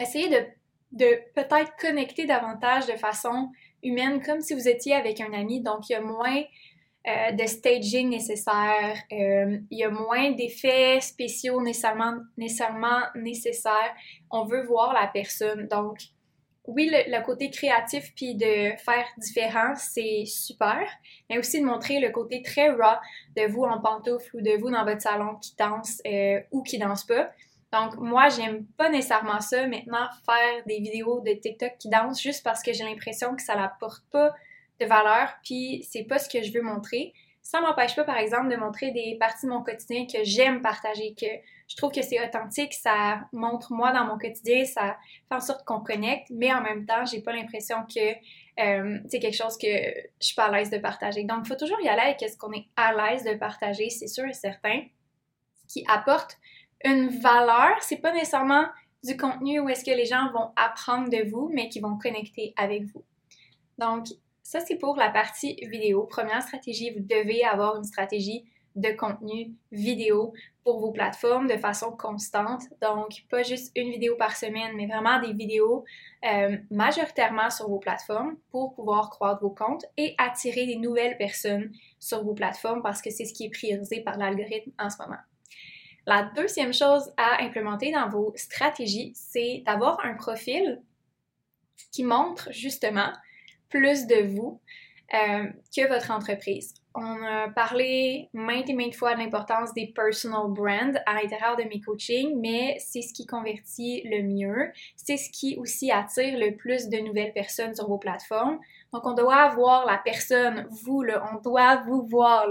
essayez 0.00 0.28
de, 0.92 1.06
peut-être 1.34 1.72
connecter 1.80 2.26
davantage 2.26 2.86
de 2.86 2.92
façon 2.92 3.50
humaine, 3.82 4.22
comme 4.22 4.40
si 4.40 4.54
vous 4.54 4.68
étiez 4.68 4.94
avec 4.94 5.20
un 5.20 5.32
ami. 5.32 5.60
Donc, 5.60 5.88
il 5.88 5.92
y 5.92 5.96
a 5.96 6.00
moins 6.00 6.42
euh, 7.06 7.32
de 7.32 7.46
staging 7.46 8.08
nécessaire, 8.08 8.96
euh, 9.12 9.58
il 9.70 9.78
y 9.78 9.84
a 9.84 9.90
moins 9.90 10.30
d'effets 10.32 11.00
spéciaux 11.00 11.62
nécessairement, 11.62 12.16
nécessairement 12.36 13.02
nécessaires. 13.14 13.94
On 14.30 14.44
veut 14.44 14.64
voir 14.64 14.92
la 14.92 15.06
personne. 15.08 15.68
Donc, 15.68 15.98
oui, 16.66 16.90
le, 16.90 17.22
côté 17.22 17.50
créatif 17.50 18.12
puis 18.14 18.34
de 18.34 18.76
faire 18.78 19.06
différent, 19.18 19.74
c'est 19.76 20.24
super, 20.24 20.88
mais 21.28 21.38
aussi 21.38 21.60
de 21.60 21.66
montrer 21.66 22.00
le 22.00 22.10
côté 22.10 22.42
très 22.42 22.70
raw 22.70 22.96
de 23.36 23.46
vous 23.46 23.64
en 23.64 23.80
pantoufle 23.80 24.36
ou 24.36 24.40
de 24.40 24.58
vous 24.58 24.70
dans 24.70 24.84
votre 24.84 25.02
salon 25.02 25.36
qui 25.36 25.54
danse 25.58 26.00
euh, 26.06 26.40
ou 26.52 26.62
qui 26.62 26.78
danse 26.78 27.04
pas. 27.04 27.30
Donc, 27.72 27.96
moi, 27.96 28.28
j'aime 28.28 28.64
pas 28.78 28.88
nécessairement 28.88 29.40
ça 29.40 29.66
maintenant, 29.66 30.08
faire 30.24 30.64
des 30.66 30.78
vidéos 30.78 31.20
de 31.20 31.32
TikTok 31.32 31.76
qui 31.78 31.88
dansent 31.88 32.22
juste 32.22 32.42
parce 32.44 32.62
que 32.62 32.72
j'ai 32.72 32.84
l'impression 32.84 33.34
que 33.34 33.42
ça 33.42 33.56
n'apporte 33.56 34.04
pas 34.10 34.32
de 34.80 34.86
valeur, 34.86 35.34
puis 35.44 35.86
c'est 35.88 36.04
pas 36.04 36.18
ce 36.18 36.28
que 36.28 36.42
je 36.42 36.52
veux 36.52 36.62
montrer. 36.62 37.12
Ça 37.44 37.60
m'empêche 37.60 37.94
pas, 37.94 38.04
par 38.04 38.16
exemple, 38.16 38.48
de 38.48 38.56
montrer 38.56 38.90
des 38.90 39.18
parties 39.20 39.44
de 39.44 39.50
mon 39.50 39.62
quotidien 39.62 40.06
que 40.06 40.24
j'aime 40.24 40.62
partager, 40.62 41.14
que 41.14 41.26
je 41.68 41.76
trouve 41.76 41.92
que 41.92 42.00
c'est 42.00 42.18
authentique, 42.26 42.72
ça 42.72 43.20
montre 43.32 43.70
moi 43.70 43.92
dans 43.92 44.06
mon 44.06 44.16
quotidien, 44.16 44.64
ça 44.64 44.96
fait 45.28 45.34
en 45.34 45.40
sorte 45.40 45.62
qu'on 45.66 45.80
connecte, 45.80 46.28
mais 46.30 46.54
en 46.54 46.62
même 46.62 46.86
temps, 46.86 47.04
j'ai 47.04 47.20
pas 47.20 47.34
l'impression 47.34 47.84
que 47.84 48.14
euh, 48.60 48.98
c'est 49.10 49.20
quelque 49.20 49.36
chose 49.36 49.58
que 49.58 49.66
je 49.68 50.26
suis 50.26 50.34
pas 50.34 50.46
à 50.46 50.56
l'aise 50.56 50.70
de 50.70 50.78
partager. 50.78 51.24
Donc, 51.24 51.40
il 51.44 51.48
faut 51.48 51.54
toujours 51.54 51.78
y 51.82 51.88
aller 51.88 52.00
avec 52.00 52.20
ce 52.20 52.34
qu'on 52.38 52.52
est 52.52 52.66
à 52.76 52.94
l'aise 52.94 53.24
de 53.24 53.34
partager, 53.34 53.90
c'est 53.90 54.08
sûr 54.08 54.24
et 54.24 54.32
certain, 54.32 54.80
qui 55.68 55.84
apporte 55.86 56.38
une 56.82 57.08
valeur. 57.08 57.76
C'est 57.82 57.98
pas 57.98 58.12
nécessairement 58.14 58.64
du 59.02 59.18
contenu 59.18 59.60
où 59.60 59.68
est-ce 59.68 59.84
que 59.84 59.94
les 59.94 60.06
gens 60.06 60.32
vont 60.32 60.50
apprendre 60.56 61.10
de 61.10 61.28
vous, 61.28 61.50
mais 61.52 61.68
qui 61.68 61.80
vont 61.80 61.98
connecter 61.98 62.54
avec 62.56 62.84
vous. 62.84 63.04
Donc, 63.76 64.06
ça, 64.44 64.60
c'est 64.60 64.76
pour 64.76 64.96
la 64.96 65.08
partie 65.08 65.56
vidéo. 65.62 66.04
Première 66.04 66.42
stratégie, 66.42 66.90
vous 66.90 67.00
devez 67.00 67.42
avoir 67.44 67.76
une 67.76 67.84
stratégie 67.84 68.44
de 68.76 68.90
contenu 68.90 69.54
vidéo 69.72 70.34
pour 70.64 70.80
vos 70.80 70.92
plateformes 70.92 71.48
de 71.48 71.56
façon 71.56 71.92
constante. 71.92 72.62
Donc, 72.82 73.24
pas 73.30 73.42
juste 73.42 73.72
une 73.74 73.90
vidéo 73.90 74.16
par 74.16 74.36
semaine, 74.36 74.76
mais 74.76 74.86
vraiment 74.86 75.18
des 75.18 75.32
vidéos 75.32 75.84
euh, 76.24 76.58
majoritairement 76.70 77.48
sur 77.48 77.68
vos 77.68 77.78
plateformes 77.78 78.36
pour 78.50 78.74
pouvoir 78.74 79.08
croître 79.08 79.40
vos 79.40 79.50
comptes 79.50 79.86
et 79.96 80.14
attirer 80.18 80.66
des 80.66 80.76
nouvelles 80.76 81.16
personnes 81.16 81.72
sur 81.98 82.22
vos 82.22 82.34
plateformes 82.34 82.82
parce 82.82 83.00
que 83.00 83.10
c'est 83.10 83.24
ce 83.24 83.32
qui 83.32 83.46
est 83.46 83.50
priorisé 83.50 84.02
par 84.02 84.18
l'algorithme 84.18 84.72
en 84.78 84.90
ce 84.90 84.98
moment. 85.00 85.20
La 86.06 86.30
deuxième 86.36 86.74
chose 86.74 87.10
à 87.16 87.42
implémenter 87.42 87.92
dans 87.92 88.10
vos 88.10 88.32
stratégies, 88.36 89.12
c'est 89.14 89.62
d'avoir 89.64 90.04
un 90.04 90.14
profil 90.14 90.82
qui 91.92 92.04
montre 92.04 92.52
justement 92.52 93.10
plus 93.74 94.06
de 94.06 94.26
vous 94.26 94.60
euh, 95.12 95.46
que 95.76 95.88
votre 95.88 96.10
entreprise. 96.10 96.74
On 96.94 97.22
a 97.24 97.48
parlé 97.48 98.28
maintes 98.32 98.68
et 98.70 98.72
maintes 98.72 98.94
fois 98.94 99.14
de 99.14 99.18
l'importance 99.18 99.74
des 99.74 99.88
personal 99.88 100.46
brands 100.48 100.94
à 101.06 101.14
l'intérieur 101.14 101.56
de 101.56 101.64
mes 101.64 101.80
coachings, 101.80 102.38
mais 102.40 102.76
c'est 102.78 103.02
ce 103.02 103.12
qui 103.12 103.26
convertit 103.26 104.02
le 104.04 104.22
mieux. 104.22 104.72
C'est 104.96 105.16
ce 105.16 105.28
qui 105.30 105.56
aussi 105.56 105.90
attire 105.90 106.38
le 106.38 106.56
plus 106.56 106.88
de 106.88 106.98
nouvelles 106.98 107.32
personnes 107.32 107.74
sur 107.74 107.88
vos 107.88 107.98
plateformes. 107.98 108.58
Donc, 108.92 109.06
on 109.06 109.14
doit 109.14 109.48
voir 109.50 109.86
la 109.86 109.98
personne, 109.98 110.68
vous, 110.70 111.02
là, 111.02 111.28
on 111.32 111.40
doit 111.40 111.82
vous 111.86 112.06
voir. 112.06 112.46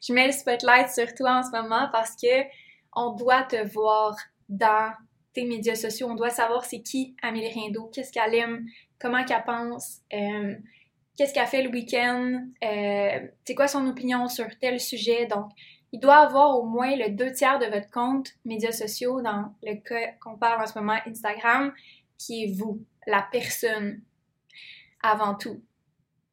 Je 0.00 0.12
mets 0.12 0.26
le 0.26 0.32
spotlight 0.32 0.88
sur 0.88 1.14
toi 1.14 1.38
en 1.38 1.42
ce 1.42 1.50
moment 1.50 1.88
parce 1.92 2.16
que 2.16 2.44
on 2.96 3.14
doit 3.14 3.42
te 3.42 3.62
voir 3.72 4.16
dans 4.48 4.92
tes 5.32 5.44
médias 5.44 5.74
sociaux. 5.74 6.08
On 6.10 6.14
doit 6.14 6.30
savoir 6.30 6.64
c'est 6.64 6.82
qui 6.82 7.14
Amélie 7.22 7.48
Rindo, 7.48 7.90
qu'est-ce 7.92 8.12
qu'elle 8.12 8.34
aime, 8.34 8.66
comment 9.02 9.24
qu'elle 9.24 9.42
pense, 9.44 9.98
euh, 10.14 10.54
qu'est-ce 11.18 11.34
qu'elle 11.34 11.46
fait 11.48 11.62
le 11.62 11.70
week-end, 11.70 12.46
euh, 12.64 13.26
c'est 13.44 13.54
quoi 13.54 13.66
son 13.66 13.86
opinion 13.88 14.28
sur 14.28 14.46
tel 14.60 14.80
sujet. 14.80 15.26
Donc, 15.26 15.50
il 15.90 16.00
doit 16.00 16.18
avoir 16.18 16.56
au 16.56 16.64
moins 16.64 16.96
le 16.96 17.10
deux 17.10 17.32
tiers 17.32 17.58
de 17.58 17.66
votre 17.66 17.90
compte 17.90 18.30
médias 18.44 18.72
sociaux 18.72 19.20
dans 19.20 19.52
le 19.62 19.74
cas 19.74 20.12
qu'on 20.20 20.38
parle 20.38 20.62
en 20.62 20.66
ce 20.66 20.78
moment 20.78 20.96
Instagram, 21.06 21.74
qui 22.16 22.44
est 22.44 22.52
vous, 22.56 22.80
la 23.06 23.26
personne, 23.30 24.00
avant 25.02 25.34
tout. 25.34 25.60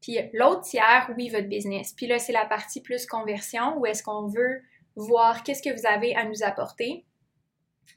Puis 0.02 0.18
l'autre 0.34 0.62
tiers, 0.62 1.12
oui, 1.18 1.30
votre 1.30 1.50
business. 1.50 1.94
Puis 1.94 2.08
là, 2.08 2.20
c'est 2.20 2.32
la 2.32 2.46
partie 2.46 2.82
plus 2.82 3.06
conversion 3.06 3.78
où 3.78 3.86
est-ce 3.86 4.04
qu'on 4.04 4.28
veut 4.28 4.62
voir 4.96 5.44
qu'est-ce 5.44 5.62
que 5.62 5.76
vous 5.76 5.88
avez 5.88 6.16
à 6.16 6.24
nous 6.26 6.44
apporter 6.44 7.06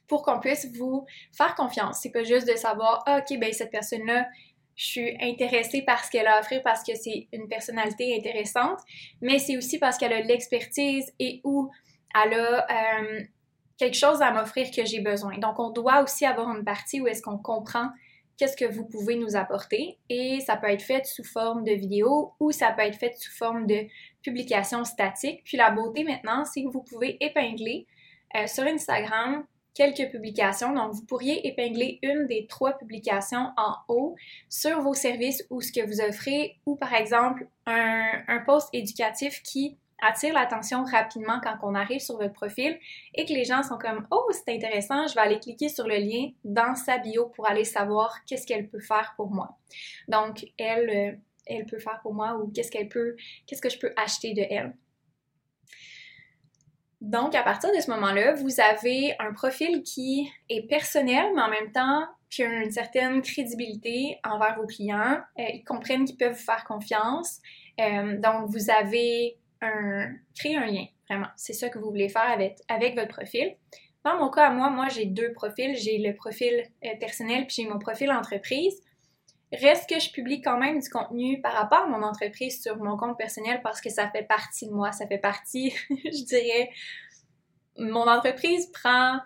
pour 0.07 0.23
qu'on 0.23 0.39
puisse 0.39 0.67
vous 0.75 1.05
faire 1.31 1.55
confiance. 1.55 1.99
C'est 2.01 2.11
pas 2.11 2.23
juste 2.23 2.47
de 2.47 2.55
savoir, 2.55 3.03
ah, 3.05 3.19
OK, 3.19 3.39
ben 3.39 3.53
cette 3.53 3.71
personne-là, 3.71 4.27
je 4.75 4.85
suis 4.85 5.17
intéressée 5.21 5.83
par 5.83 6.03
ce 6.03 6.11
qu'elle 6.11 6.27
a 6.27 6.37
à 6.37 6.39
offrir 6.39 6.61
parce 6.63 6.83
que 6.83 6.95
c'est 6.95 7.27
une 7.31 7.47
personnalité 7.47 8.15
intéressante, 8.17 8.79
mais 9.21 9.39
c'est 9.39 9.57
aussi 9.57 9.77
parce 9.77 9.97
qu'elle 9.97 10.13
a 10.13 10.21
l'expertise 10.21 11.13
et 11.19 11.41
où 11.43 11.69
elle 12.15 12.33
a 12.33 12.65
euh, 12.69 13.21
quelque 13.77 13.97
chose 13.97 14.21
à 14.21 14.31
m'offrir 14.31 14.71
que 14.71 14.85
j'ai 14.85 15.01
besoin. 15.01 15.37
Donc, 15.37 15.59
on 15.59 15.69
doit 15.69 16.01
aussi 16.01 16.25
avoir 16.25 16.55
une 16.55 16.63
partie 16.63 17.01
où 17.01 17.07
est-ce 17.07 17.21
qu'on 17.21 17.37
comprend 17.37 17.89
qu'est-ce 18.37 18.57
que 18.57 18.65
vous 18.65 18.85
pouvez 18.85 19.15
nous 19.15 19.35
apporter 19.35 19.99
et 20.09 20.39
ça 20.39 20.57
peut 20.57 20.67
être 20.67 20.81
fait 20.81 21.05
sous 21.05 21.23
forme 21.23 21.63
de 21.63 21.71
vidéo 21.71 22.33
ou 22.39 22.51
ça 22.51 22.71
peut 22.71 22.81
être 22.81 22.97
fait 22.97 23.15
sous 23.15 23.31
forme 23.31 23.67
de 23.67 23.85
publication 24.23 24.83
statique. 24.85 25.43
Puis 25.45 25.57
la 25.57 25.71
beauté 25.71 26.03
maintenant, 26.03 26.43
c'est 26.45 26.63
que 26.63 26.69
vous 26.69 26.81
pouvez 26.81 27.23
épingler 27.23 27.85
euh, 28.35 28.47
sur 28.47 28.63
Instagram 28.63 29.45
quelques 29.73 30.11
publications. 30.11 30.73
Donc, 30.73 30.93
vous 30.93 31.05
pourriez 31.05 31.47
épingler 31.47 31.99
une 32.03 32.27
des 32.27 32.47
trois 32.47 32.77
publications 32.77 33.51
en 33.57 33.75
haut 33.87 34.15
sur 34.49 34.81
vos 34.81 34.93
services 34.93 35.45
ou 35.49 35.61
ce 35.61 35.71
que 35.71 35.85
vous 35.85 36.01
offrez, 36.01 36.57
ou 36.65 36.75
par 36.75 36.93
exemple 36.93 37.47
un, 37.65 38.23
un 38.27 38.39
post 38.39 38.69
éducatif 38.73 39.41
qui 39.43 39.77
attire 40.03 40.33
l'attention 40.33 40.83
rapidement 40.83 41.39
quand 41.41 41.55
on 41.63 41.75
arrive 41.75 42.01
sur 42.01 42.17
votre 42.17 42.33
profil 42.33 42.77
et 43.13 43.25
que 43.25 43.33
les 43.33 43.45
gens 43.45 43.63
sont 43.63 43.77
comme 43.77 44.05
Oh, 44.11 44.27
c'est 44.31 44.53
intéressant, 44.53 45.07
je 45.07 45.15
vais 45.15 45.21
aller 45.21 45.39
cliquer 45.39 45.69
sur 45.69 45.87
le 45.87 45.95
lien 45.95 46.31
dans 46.43 46.75
sa 46.75 46.97
bio 46.97 47.27
pour 47.27 47.47
aller 47.49 47.63
savoir 47.63 48.13
qu'est-ce 48.25 48.45
qu'elle 48.45 48.67
peut 48.67 48.81
faire 48.81 49.13
pour 49.15 49.31
moi. 49.31 49.57
Donc, 50.07 50.45
elle, 50.57 50.89
euh, 50.89 51.11
elle 51.45 51.65
peut 51.65 51.79
faire 51.79 51.99
pour 52.01 52.13
moi 52.13 52.37
ou 52.37 52.51
qu'est-ce 52.51 52.71
qu'elle 52.71 52.89
peut, 52.89 53.15
qu'est-ce 53.47 53.61
que 53.61 53.69
je 53.69 53.79
peux 53.79 53.93
acheter 53.95 54.33
de 54.33 54.43
elle. 54.49 54.75
Donc, 57.03 57.35
à 57.35 57.43
partir 57.43 57.69
de 57.75 57.81
ce 57.81 57.91
moment-là, 57.91 58.33
vous 58.33 58.61
avez 58.61 59.13
un 59.19 59.33
profil 59.33 59.83
qui 59.83 60.31
est 60.47 60.65
personnel, 60.69 61.25
mais 61.35 61.41
en 61.41 61.49
même 61.49 61.69
temps 61.73 62.05
qui 62.29 62.43
a 62.43 62.63
une 62.63 62.71
certaine 62.71 63.21
crédibilité 63.21 64.19
envers 64.23 64.55
vos 64.55 64.65
clients. 64.65 65.19
Euh, 65.37 65.43
ils 65.53 65.65
comprennent 65.65 66.05
qu'ils 66.05 66.15
peuvent 66.15 66.31
vous 66.31 66.45
faire 66.45 66.63
confiance. 66.63 67.41
Euh, 67.81 68.17
donc, 68.19 68.49
vous 68.49 68.69
avez 68.69 69.37
un, 69.61 70.13
créé 70.33 70.55
un 70.55 70.65
lien, 70.65 70.85
vraiment. 71.09 71.27
C'est 71.35 71.51
ça 71.51 71.67
que 71.67 71.77
vous 71.77 71.89
voulez 71.89 72.07
faire 72.07 72.29
avec, 72.31 72.59
avec 72.69 72.95
votre 72.95 73.09
profil. 73.09 73.53
Dans 74.05 74.17
mon 74.17 74.29
cas, 74.29 74.49
moi, 74.49 74.69
moi, 74.69 74.87
j'ai 74.87 75.05
deux 75.05 75.33
profils. 75.33 75.75
J'ai 75.75 75.97
le 75.97 76.15
profil 76.15 76.63
euh, 76.85 76.95
personnel 77.01 77.47
puis 77.47 77.57
j'ai 77.57 77.67
mon 77.67 77.79
profil 77.79 78.13
entreprise. 78.13 78.81
Reste 79.53 79.87
que 79.89 79.99
je 79.99 80.11
publie 80.11 80.41
quand 80.41 80.57
même 80.57 80.79
du 80.79 80.89
contenu 80.89 81.39
par 81.41 81.53
rapport 81.53 81.83
à 81.83 81.87
mon 81.87 82.01
entreprise 82.01 82.61
sur 82.61 82.77
mon 82.77 82.97
compte 82.97 83.17
personnel 83.17 83.61
parce 83.63 83.81
que 83.81 83.89
ça 83.89 84.09
fait 84.09 84.23
partie 84.23 84.67
de 84.67 84.73
moi, 84.73 84.91
ça 84.91 85.05
fait 85.05 85.19
partie, 85.19 85.73
je 85.89 86.25
dirais, 86.25 86.69
mon 87.77 88.07
entreprise 88.07 88.67
prend 88.71 89.19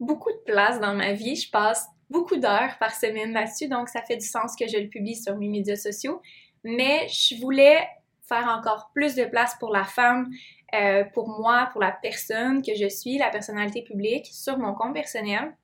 beaucoup 0.00 0.32
de 0.32 0.42
place 0.46 0.80
dans 0.80 0.94
ma 0.94 1.12
vie. 1.12 1.36
Je 1.36 1.50
passe 1.50 1.86
beaucoup 2.10 2.36
d'heures 2.36 2.76
par 2.78 2.94
semaine 2.94 3.32
là-dessus, 3.32 3.68
donc 3.68 3.88
ça 3.88 4.02
fait 4.02 4.16
du 4.16 4.26
sens 4.26 4.54
que 4.56 4.66
je 4.68 4.78
le 4.78 4.88
publie 4.88 5.16
sur 5.16 5.36
mes 5.36 5.48
médias 5.48 5.76
sociaux. 5.76 6.20
Mais 6.64 7.06
je 7.08 7.40
voulais 7.40 7.86
faire 8.28 8.48
encore 8.48 8.90
plus 8.94 9.14
de 9.14 9.24
place 9.24 9.54
pour 9.58 9.72
la 9.72 9.84
femme, 9.84 10.30
euh, 10.74 11.04
pour 11.14 11.28
moi, 11.28 11.68
pour 11.72 11.80
la 11.80 11.92
personne 11.92 12.62
que 12.62 12.74
je 12.74 12.88
suis, 12.88 13.18
la 13.18 13.30
personnalité 13.30 13.82
publique, 13.82 14.26
sur 14.26 14.58
mon 14.58 14.74
compte 14.74 14.92
personnel. 14.92 15.56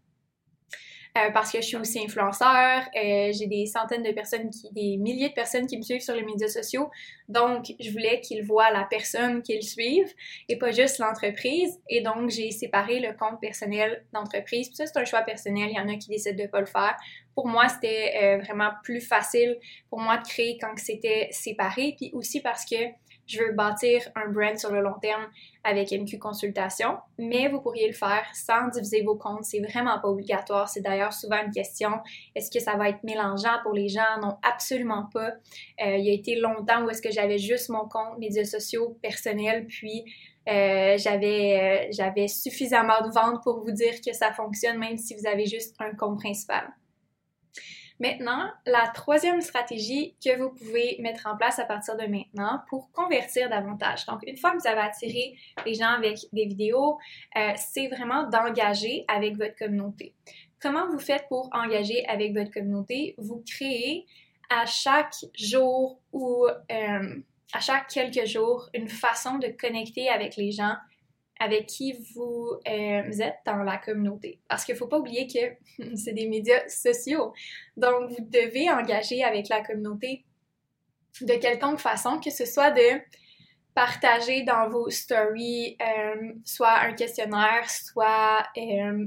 Euh, 1.16 1.30
parce 1.30 1.52
que 1.52 1.58
je 1.58 1.66
suis 1.66 1.76
aussi 1.76 2.02
influenceur. 2.04 2.82
Euh, 2.96 3.30
j'ai 3.32 3.46
des 3.46 3.66
centaines 3.66 4.02
de 4.02 4.10
personnes, 4.10 4.50
qui, 4.50 4.68
des 4.72 4.96
milliers 4.96 5.28
de 5.28 5.34
personnes 5.34 5.68
qui 5.68 5.76
me 5.76 5.82
suivent 5.82 6.00
sur 6.00 6.16
les 6.16 6.24
médias 6.24 6.48
sociaux. 6.48 6.90
Donc, 7.28 7.72
je 7.78 7.90
voulais 7.92 8.20
qu'ils 8.20 8.44
voient 8.44 8.72
la 8.72 8.82
personne 8.90 9.40
qu'ils 9.40 9.62
suivent 9.62 10.12
et 10.48 10.58
pas 10.58 10.72
juste 10.72 10.98
l'entreprise. 10.98 11.78
Et 11.88 12.00
donc, 12.00 12.30
j'ai 12.30 12.50
séparé 12.50 12.98
le 12.98 13.12
compte 13.16 13.40
personnel 13.40 14.04
d'entreprise. 14.12 14.70
Ça, 14.74 14.86
c'est 14.86 14.98
un 14.98 15.04
choix 15.04 15.22
personnel. 15.22 15.68
Il 15.70 15.76
y 15.76 15.80
en 15.80 15.88
a 15.88 15.96
qui 15.96 16.08
décident 16.08 16.42
de 16.42 16.48
pas 16.48 16.58
le 16.58 16.66
faire. 16.66 16.96
Pour 17.34 17.48
moi, 17.48 17.68
c'était 17.68 18.12
euh, 18.22 18.38
vraiment 18.38 18.70
plus 18.82 19.00
facile 19.00 19.58
pour 19.90 20.00
moi 20.00 20.18
de 20.18 20.26
créer 20.26 20.58
quand 20.60 20.72
c'était 20.76 21.28
séparé. 21.30 21.94
Puis 21.98 22.10
aussi 22.14 22.40
parce 22.40 22.64
que 22.64 22.76
je 23.26 23.38
veux 23.38 23.52
bâtir 23.52 24.02
un 24.16 24.30
brand 24.30 24.58
sur 24.58 24.70
le 24.70 24.80
long 24.80 24.98
terme 25.00 25.26
avec 25.62 25.92
MQ 25.92 26.18
Consultation, 26.18 26.98
mais 27.18 27.48
vous 27.48 27.60
pourriez 27.60 27.86
le 27.86 27.94
faire 27.94 28.26
sans 28.34 28.68
diviser 28.68 29.02
vos 29.02 29.16
comptes. 29.16 29.44
C'est 29.44 29.60
vraiment 29.60 29.98
pas 29.98 30.08
obligatoire. 30.08 30.68
C'est 30.68 30.82
d'ailleurs 30.82 31.12
souvent 31.12 31.42
une 31.42 31.50
question. 31.50 31.90
Est-ce 32.34 32.50
que 32.50 32.60
ça 32.60 32.76
va 32.76 32.90
être 32.90 33.02
mélangeant 33.02 33.58
pour 33.62 33.72
les 33.72 33.88
gens? 33.88 34.20
Non, 34.20 34.36
absolument 34.42 35.08
pas. 35.12 35.28
Euh, 35.82 35.96
il 35.96 36.04
y 36.04 36.10
a 36.10 36.12
été 36.12 36.36
longtemps 36.36 36.84
où 36.84 36.90
est-ce 36.90 37.00
que 37.00 37.10
j'avais 37.10 37.38
juste 37.38 37.70
mon 37.70 37.88
compte 37.88 38.18
médias 38.18 38.44
sociaux 38.44 38.98
personnel, 39.02 39.66
puis 39.66 40.04
euh, 40.46 40.98
j'avais, 40.98 41.86
euh, 41.88 41.92
j'avais 41.92 42.28
suffisamment 42.28 43.00
de 43.06 43.12
ventes 43.12 43.42
pour 43.42 43.64
vous 43.64 43.72
dire 43.72 43.94
que 44.06 44.12
ça 44.12 44.32
fonctionne, 44.32 44.78
même 44.78 44.98
si 44.98 45.14
vous 45.14 45.26
avez 45.26 45.46
juste 45.46 45.74
un 45.78 45.94
compte 45.94 46.18
principal. 46.18 46.70
Maintenant, 48.00 48.50
la 48.66 48.88
troisième 48.88 49.40
stratégie 49.40 50.16
que 50.22 50.36
vous 50.36 50.50
pouvez 50.50 50.96
mettre 51.00 51.26
en 51.26 51.36
place 51.36 51.58
à 51.58 51.64
partir 51.64 51.96
de 51.96 52.06
maintenant 52.06 52.60
pour 52.68 52.90
convertir 52.90 53.48
davantage. 53.48 54.04
Donc, 54.06 54.20
une 54.26 54.36
fois 54.36 54.50
que 54.50 54.58
vous 54.58 54.66
avez 54.66 54.80
attiré 54.80 55.36
les 55.64 55.74
gens 55.74 55.90
avec 55.90 56.18
des 56.32 56.46
vidéos, 56.46 56.98
euh, 57.36 57.52
c'est 57.56 57.86
vraiment 57.86 58.24
d'engager 58.24 59.04
avec 59.06 59.36
votre 59.36 59.54
communauté. 59.54 60.12
Comment 60.60 60.88
vous 60.90 60.98
faites 60.98 61.28
pour 61.28 61.50
engager 61.52 62.04
avec 62.06 62.32
votre 62.32 62.50
communauté? 62.50 63.14
Vous 63.18 63.44
créez 63.48 64.06
à 64.50 64.66
chaque 64.66 65.14
jour 65.34 66.00
ou 66.12 66.46
euh, 66.46 67.20
à 67.52 67.60
chaque 67.60 67.88
quelques 67.88 68.26
jours 68.26 68.68
une 68.74 68.88
façon 68.88 69.38
de 69.38 69.48
connecter 69.48 70.08
avec 70.08 70.36
les 70.36 70.50
gens 70.50 70.74
avec 71.44 71.66
qui 71.66 71.92
vous, 72.14 72.52
euh, 72.66 73.20
êtes 73.20 73.38
dans 73.44 73.62
la 73.62 73.76
communauté. 73.76 74.40
Parce 74.48 74.64
qu'il 74.64 74.74
ne 74.74 74.78
faut 74.78 74.86
pas 74.86 74.98
oublier 74.98 75.26
que 75.26 75.94
c'est 75.96 76.12
des 76.12 76.28
médias 76.28 76.66
sociaux. 76.68 77.32
Donc, 77.76 78.10
vous 78.10 78.24
devez 78.24 78.70
engager 78.70 79.22
avec 79.22 79.48
la 79.48 79.62
communauté 79.62 80.24
de 81.20 81.34
quelconque 81.34 81.78
façon, 81.78 82.18
que 82.18 82.30
ce 82.30 82.44
soit 82.44 82.70
de 82.70 83.00
partager 83.74 84.42
dans 84.42 84.68
vos 84.68 84.88
stories 84.88 85.76
euh, 85.80 86.32
soit 86.44 86.80
un 86.80 86.92
questionnaire, 86.92 87.68
soit 87.68 88.46
euh, 88.56 89.06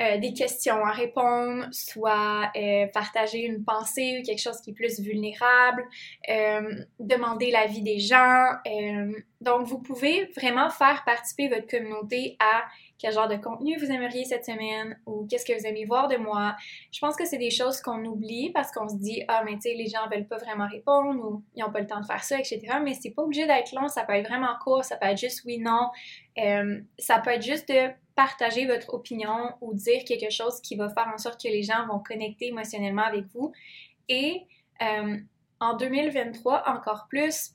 euh, 0.00 0.18
des 0.18 0.34
questions 0.34 0.84
à 0.84 0.90
répondre, 0.90 1.66
soit 1.72 2.50
euh, 2.54 2.86
partager 2.92 3.44
une 3.44 3.64
pensée 3.64 4.18
ou 4.20 4.26
quelque 4.26 4.40
chose 4.40 4.60
qui 4.60 4.70
est 4.70 4.74
plus 4.74 5.00
vulnérable, 5.00 5.84
euh, 6.28 6.84
demander 7.00 7.50
l'avis 7.50 7.82
des 7.82 7.98
gens. 7.98 8.46
donc, 9.40 9.66
vous 9.66 9.78
pouvez 9.78 10.26
vraiment 10.36 10.68
faire 10.70 11.02
participer 11.04 11.48
votre 11.48 11.66
communauté 11.66 12.36
à 12.40 12.64
quel 12.98 13.12
genre 13.12 13.28
de 13.28 13.36
contenu 13.36 13.76
vous 13.78 13.90
aimeriez 13.90 14.24
cette 14.24 14.44
semaine 14.44 14.98
ou 15.06 15.26
qu'est-ce 15.26 15.44
que 15.44 15.58
vous 15.58 15.66
aimez 15.66 15.84
voir 15.84 16.08
de 16.08 16.16
moi. 16.16 16.56
Je 16.92 16.98
pense 17.00 17.16
que 17.16 17.24
c'est 17.24 17.38
des 17.38 17.50
choses 17.50 17.80
qu'on 17.80 18.04
oublie 18.04 18.50
parce 18.50 18.72
qu'on 18.72 18.88
se 18.88 18.96
dit 18.96 19.22
ah 19.28 19.42
mais 19.44 19.54
tu 19.54 19.62
sais 19.62 19.74
les 19.74 19.86
gens 19.86 20.08
veulent 20.10 20.28
pas 20.28 20.38
vraiment 20.38 20.68
répondre 20.68 21.24
ou 21.24 21.42
ils 21.54 21.64
ont 21.64 21.72
pas 21.72 21.80
le 21.80 21.86
temps 21.86 22.00
de 22.00 22.06
faire 22.06 22.24
ça 22.24 22.38
etc. 22.38 22.60
Mais 22.82 22.94
c'est 22.94 23.10
pas 23.10 23.22
obligé 23.22 23.46
d'être 23.46 23.72
long, 23.74 23.88
ça 23.88 24.04
peut 24.04 24.14
être 24.14 24.28
vraiment 24.28 24.54
court, 24.62 24.84
ça 24.84 24.96
peut 24.96 25.06
être 25.06 25.18
juste 25.18 25.42
oui 25.44 25.58
non, 25.58 25.90
ça 26.98 27.18
peut 27.20 27.30
être 27.30 27.42
juste 27.42 27.68
de 27.68 27.90
partager 28.16 28.66
votre 28.66 28.94
opinion 28.94 29.54
ou 29.60 29.74
dire 29.74 30.02
quelque 30.04 30.30
chose 30.30 30.60
qui 30.62 30.74
va 30.74 30.88
faire 30.88 31.08
en 31.14 31.18
sorte 31.18 31.40
que 31.40 31.48
les 31.48 31.62
gens 31.62 31.86
vont 31.86 32.00
connecter 32.00 32.46
émotionnellement 32.48 33.04
avec 33.04 33.26
vous. 33.26 33.52
Et 34.08 34.46
euh, 34.82 35.18
en 35.60 35.76
2023, 35.76 36.64
encore 36.66 37.06
plus, 37.08 37.52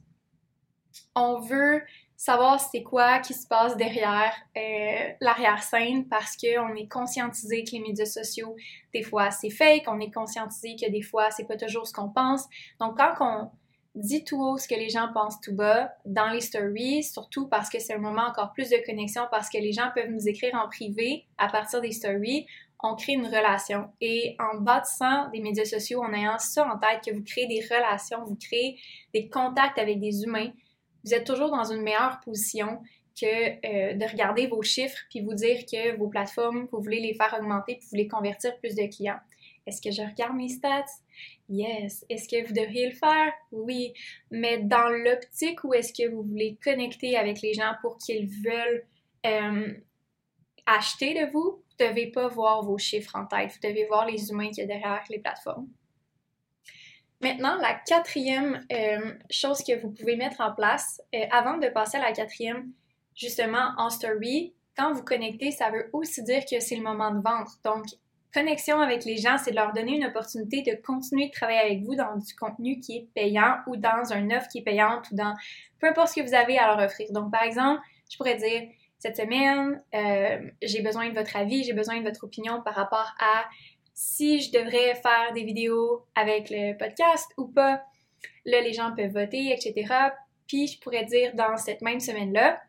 on 1.16 1.40
veut 1.40 1.82
savoir 2.22 2.60
c'est 2.60 2.84
quoi 2.84 3.18
qui 3.18 3.34
se 3.34 3.48
passe 3.48 3.76
derrière 3.78 4.32
euh, 4.56 5.14
l'arrière-scène 5.22 6.08
parce 6.08 6.38
qu'on 6.38 6.76
est 6.76 6.88
conscientisé 6.88 7.64
que 7.64 7.72
les 7.72 7.80
médias 7.80 8.06
sociaux, 8.06 8.56
des 8.94 9.02
fois, 9.02 9.32
c'est 9.32 9.50
fake, 9.50 9.86
on 9.88 10.00
est 10.00 10.14
conscientisé 10.14 10.76
que 10.76 10.88
des 10.92 11.02
fois, 11.02 11.32
c'est 11.32 11.48
pas 11.48 11.58
toujours 11.58 11.88
ce 11.88 11.94
qu'on 11.94 12.10
pense. 12.10 12.46
Donc, 12.80 12.98
quand 12.98 13.16
on 13.22 13.50
Dis 13.94 14.24
tout 14.24 14.42
haut 14.42 14.58
ce 14.58 14.70
que 14.70 14.76
les 14.76 14.88
gens 14.88 15.10
pensent 15.14 15.42
tout 15.42 15.54
bas 15.54 15.92
dans 16.06 16.30
les 16.30 16.40
stories, 16.40 17.04
surtout 17.04 17.50
parce 17.50 17.70
que 17.70 17.78
c'est 17.78 17.94
un 17.94 17.98
moment 17.98 18.22
encore 18.22 18.54
plus 18.54 18.70
de 18.70 18.78
connexion, 18.86 19.24
parce 19.30 19.50
que 19.50 19.58
les 19.58 19.74
gens 19.74 19.90
peuvent 19.94 20.10
nous 20.10 20.30
écrire 20.30 20.56
en 20.56 20.70
privé 20.70 21.26
à 21.38 21.50
partir 21.50 21.82
des 21.82 21.92
stories. 21.92 22.46
On 22.82 22.96
crée 22.96 23.14
une 23.14 23.26
relation. 23.26 23.90
Et 24.00 24.38
en 24.40 24.62
bâtissant 24.62 25.30
des 25.32 25.42
médias 25.42 25.66
sociaux, 25.66 26.02
en 26.02 26.14
ayant 26.14 26.40
ça 26.40 26.66
en 26.72 26.78
tête, 26.78 27.04
que 27.06 27.14
vous 27.14 27.22
créez 27.22 27.48
des 27.48 27.60
relations, 27.60 28.24
vous 28.24 28.38
créez 28.38 28.80
des 29.14 29.28
contacts 29.28 29.78
avec 29.78 30.00
des 30.00 30.24
humains, 30.24 30.52
vous 31.04 31.14
êtes 31.14 31.26
toujours 31.26 31.50
dans 31.50 31.72
une 31.72 31.82
meilleure 31.82 32.20
position 32.24 32.82
que 33.20 33.26
euh, 33.26 33.94
de 33.94 34.06
regarder 34.06 34.48
vos 34.48 34.62
chiffres 34.62 34.98
puis 35.10 35.22
vous 35.22 35.34
dire 35.34 35.66
que 35.66 35.98
vos 35.98 36.08
plateformes, 36.08 36.68
vous 36.72 36.82
voulez 36.82 37.02
les 37.02 37.14
faire 37.14 37.36
augmenter 37.40 37.76
puis 37.76 37.84
vous 37.84 37.90
voulez 37.90 38.08
convertir 38.08 38.58
plus 38.60 38.76
de 38.76 38.88
clients. 38.94 39.20
Est-ce 39.68 39.82
que 39.82 39.92
je 39.92 40.02
regarde 40.02 40.36
mes 40.36 40.50
stats? 40.50 40.86
Yes. 41.50 42.06
Est-ce 42.10 42.28
que 42.28 42.48
vous 42.48 42.54
devriez 42.54 42.90
le 42.90 42.96
faire? 42.96 43.32
Oui. 43.52 43.94
Mais 44.32 44.58
dans 44.58 44.90
l'optique 44.90 45.64
où 45.64 45.74
est-ce 45.74 45.94
que 45.94 46.10
vous 46.10 46.24
voulez 46.24 46.58
connecter 46.64 47.18
avec 47.18 47.42
les 47.42 47.54
gens 47.54 47.74
pour 47.82 47.98
qu'ils 47.98 48.28
veulent 48.28 48.86
euh, 49.26 49.74
acheter 50.66 51.14
de 51.14 51.32
vous, 51.32 51.62
vous 51.62 51.86
ne 51.86 51.90
devez 51.90 52.08
pas 52.08 52.28
voir 52.28 52.64
vos 52.64 52.78
chiffres 52.78 53.16
en 53.16 53.26
tête. 53.26 53.52
Vous 53.52 53.68
devez 53.68 53.86
voir 53.86 54.06
les 54.06 54.30
humains 54.30 54.50
qu'il 54.50 54.60
y 54.60 54.62
a 54.62 54.66
derrière 54.68 55.04
les 55.10 55.20
plateformes. 55.20 55.68
Maintenant, 57.22 57.56
la 57.58 57.76
quatrième 57.76 58.66
euh, 58.72 59.14
chose 59.30 59.64
que 59.64 59.80
vous 59.80 59.92
pouvez 59.92 60.16
mettre 60.16 60.42
en 60.42 60.54
place, 60.54 61.02
euh, 61.14 61.26
avant 61.32 61.58
de 61.58 61.68
passer 61.68 61.98
à 61.98 62.02
la 62.02 62.14
quatrième, 62.14 62.72
justement 63.16 63.74
en 63.78 63.90
story, 63.90 64.54
quand 64.76 64.94
vous 64.94 65.04
connectez, 65.04 65.52
ça 65.52 65.70
veut 65.70 65.90
aussi 65.94 66.24
dire 66.24 66.44
que 66.50 66.60
c'est 66.60 66.76
le 66.76 66.82
moment 66.82 67.12
de 67.12 67.22
vendre. 67.22 67.52
Donc, 67.64 67.86
connexion 68.34 68.80
avec 68.80 69.06
les 69.06 69.18
gens, 69.18 69.38
c'est 69.38 69.52
de 69.52 69.56
leur 69.56 69.74
donner 69.74 69.98
une 69.98 70.06
opportunité 70.06 70.64
de 70.64 70.82
continuer 70.82 71.28
de 71.28 71.32
travailler 71.32 71.60
avec 71.60 71.84
vous 71.84 71.96
dans 71.96 72.16
du 72.18 72.34
contenu 72.36 72.80
qui 72.80 72.98
est 72.98 73.08
payant 73.14 73.58
ou 73.68 73.76
dans 73.76 74.14
un 74.14 74.32
offre 74.32 74.48
qui 74.48 74.60
est 74.60 74.64
payante 74.64 75.12
ou 75.12 75.16
dans 75.16 75.36
peu 75.80 75.88
importe 75.88 76.10
ce 76.10 76.22
que 76.22 76.28
vous 76.28 76.34
avez 76.34 76.58
à 76.58 76.76
leur 76.76 76.86
offrir. 76.86 77.12
Donc, 77.12 77.32
par 77.32 77.44
exemple, 77.44 77.82
je 78.10 78.18
pourrais 78.18 78.38
dire, 78.38 78.64
cette 78.98 79.18
semaine, 79.18 79.82
euh, 79.94 80.50
j'ai 80.62 80.82
besoin 80.82 81.10
de 81.10 81.14
votre 81.14 81.36
avis, 81.36 81.64
j'ai 81.64 81.74
besoin 81.74 82.00
de 82.00 82.04
votre 82.04 82.24
opinion 82.24 82.62
par 82.62 82.76
rapport 82.76 83.16
à 83.20 83.46
si 84.04 84.42
je 84.42 84.52
devrais 84.52 84.96
faire 84.96 85.32
des 85.36 85.44
vidéos 85.44 86.08
avec 86.16 86.50
le 86.50 86.76
podcast 86.76 87.32
ou 87.38 87.48
pas. 87.48 87.84
Là, 88.46 88.60
les 88.62 88.74
gens 88.74 88.96
peuvent 88.96 89.14
voter, 89.14 89.52
etc. 89.54 89.94
Puis, 90.48 90.66
je 90.66 90.80
pourrais 90.80 91.06
dire 91.06 91.36
dans 91.36 91.56
cette 91.56 91.84
même 91.84 92.00
semaine-là, 92.00 92.60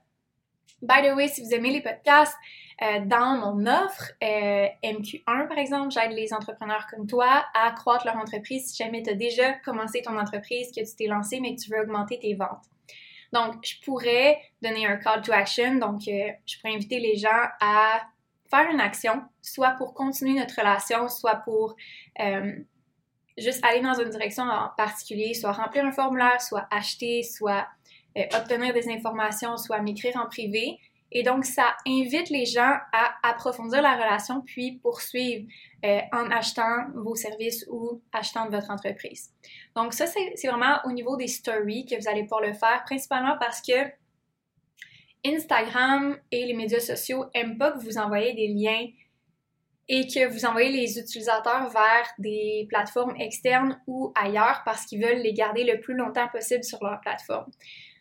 by 0.82 1.00
the 1.02 1.16
way, 1.16 1.28
si 1.28 1.42
vous 1.42 1.54
aimez 1.54 1.70
les 1.70 1.80
podcasts, 1.80 2.36
euh, 2.82 3.00
dans 3.06 3.38
mon 3.38 3.66
offre 3.66 4.12
euh, 4.22 4.66
MQ1, 4.84 5.48
par 5.48 5.56
exemple, 5.56 5.90
j'aide 5.90 6.12
les 6.12 6.34
entrepreneurs 6.34 6.86
comme 6.90 7.06
toi 7.06 7.46
à 7.54 7.70
croître 7.70 8.04
leur 8.04 8.18
entreprise 8.18 8.68
si 8.70 8.76
jamais 8.76 9.02
tu 9.02 9.08
as 9.08 9.14
déjà 9.14 9.54
commencé 9.64 10.02
ton 10.02 10.18
entreprise, 10.18 10.70
que 10.70 10.80
tu 10.80 10.96
t'es 10.96 11.06
lancé, 11.06 11.40
mais 11.40 11.56
que 11.56 11.62
tu 11.62 11.70
veux 11.70 11.80
augmenter 11.80 12.18
tes 12.18 12.34
ventes. 12.34 12.66
Donc, 13.32 13.54
je 13.62 13.76
pourrais 13.82 14.38
donner 14.60 14.84
un 14.84 14.98
call 14.98 15.22
to 15.22 15.32
action, 15.32 15.76
donc 15.76 16.02
euh, 16.08 16.30
je 16.44 16.58
pourrais 16.58 16.74
inviter 16.74 17.00
les 17.00 17.16
gens 17.16 17.48
à 17.58 18.02
faire 18.52 18.70
une 18.70 18.80
action, 18.80 19.22
soit 19.40 19.72
pour 19.72 19.94
continuer 19.94 20.38
notre 20.38 20.54
relation, 20.58 21.08
soit 21.08 21.36
pour 21.36 21.74
euh, 22.20 22.52
juste 23.38 23.64
aller 23.64 23.80
dans 23.80 23.94
une 23.94 24.10
direction 24.10 24.44
en 24.44 24.68
particulier, 24.76 25.32
soit 25.32 25.52
remplir 25.52 25.84
un 25.84 25.92
formulaire, 25.92 26.40
soit 26.40 26.66
acheter, 26.70 27.22
soit 27.22 27.66
euh, 28.18 28.24
obtenir 28.36 28.74
des 28.74 28.90
informations, 28.90 29.56
soit 29.56 29.80
m'écrire 29.80 30.16
en 30.16 30.26
privé. 30.26 30.78
Et 31.14 31.22
donc, 31.22 31.44
ça 31.44 31.76
invite 31.86 32.30
les 32.30 32.46
gens 32.46 32.76
à 32.92 33.14
approfondir 33.22 33.82
la 33.82 33.94
relation 33.94 34.40
puis 34.40 34.78
poursuivre 34.82 35.46
euh, 35.84 36.00
en 36.12 36.30
achetant 36.30 36.86
vos 36.94 37.14
services 37.14 37.66
ou 37.70 38.00
achetant 38.12 38.46
de 38.46 38.50
votre 38.50 38.70
entreprise. 38.70 39.30
Donc, 39.76 39.92
ça, 39.92 40.06
c'est 40.06 40.48
vraiment 40.48 40.78
au 40.84 40.92
niveau 40.92 41.16
des 41.16 41.28
stories 41.28 41.84
que 41.84 41.96
vous 42.00 42.08
allez 42.08 42.22
pouvoir 42.22 42.42
le 42.42 42.54
faire, 42.54 42.82
principalement 42.84 43.36
parce 43.38 43.60
que 43.60 43.72
Instagram 45.24 46.16
et 46.30 46.46
les 46.46 46.54
médias 46.54 46.80
sociaux 46.80 47.26
n'aiment 47.34 47.58
pas 47.58 47.72
que 47.72 47.78
vous 47.78 47.98
envoyez 47.98 48.34
des 48.34 48.48
liens 48.48 48.86
et 49.88 50.06
que 50.06 50.26
vous 50.32 50.44
envoyez 50.44 50.70
les 50.70 50.98
utilisateurs 50.98 51.68
vers 51.68 52.06
des 52.18 52.66
plateformes 52.68 53.14
externes 53.20 53.80
ou 53.86 54.12
ailleurs 54.14 54.62
parce 54.64 54.86
qu'ils 54.86 55.04
veulent 55.04 55.22
les 55.22 55.32
garder 55.32 55.64
le 55.64 55.80
plus 55.80 55.94
longtemps 55.94 56.28
possible 56.28 56.64
sur 56.64 56.82
leur 56.82 57.00
plateforme. 57.00 57.50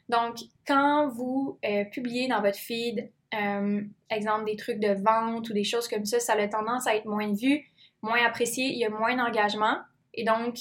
Donc, 0.10 0.38
quand 0.68 1.10
vous 1.10 1.58
euh, 1.66 1.86
publiez 1.86 2.28
dans 2.28 2.42
votre 2.42 2.58
feed, 2.58 3.12
euh, 3.34 3.82
exemple 4.10 4.46
des 4.46 4.56
trucs 4.58 4.80
de 4.80 4.94
vente 4.94 5.50
ou 5.50 5.54
des 5.54 5.64
choses 5.64 5.88
comme 5.88 6.06
ça, 6.06 6.20
ça 6.20 6.34
a 6.34 6.48
tendance 6.48 6.86
à 6.88 6.96
être 6.96 7.06
moins 7.06 7.34
vu, 7.34 7.66
moins 8.02 8.24
apprécié, 8.26 8.66
il 8.66 8.78
y 8.78 8.86
a 8.86 8.90
moins 8.90 9.16
d'engagement 9.16 9.78
et 10.14 10.24
donc 10.24 10.58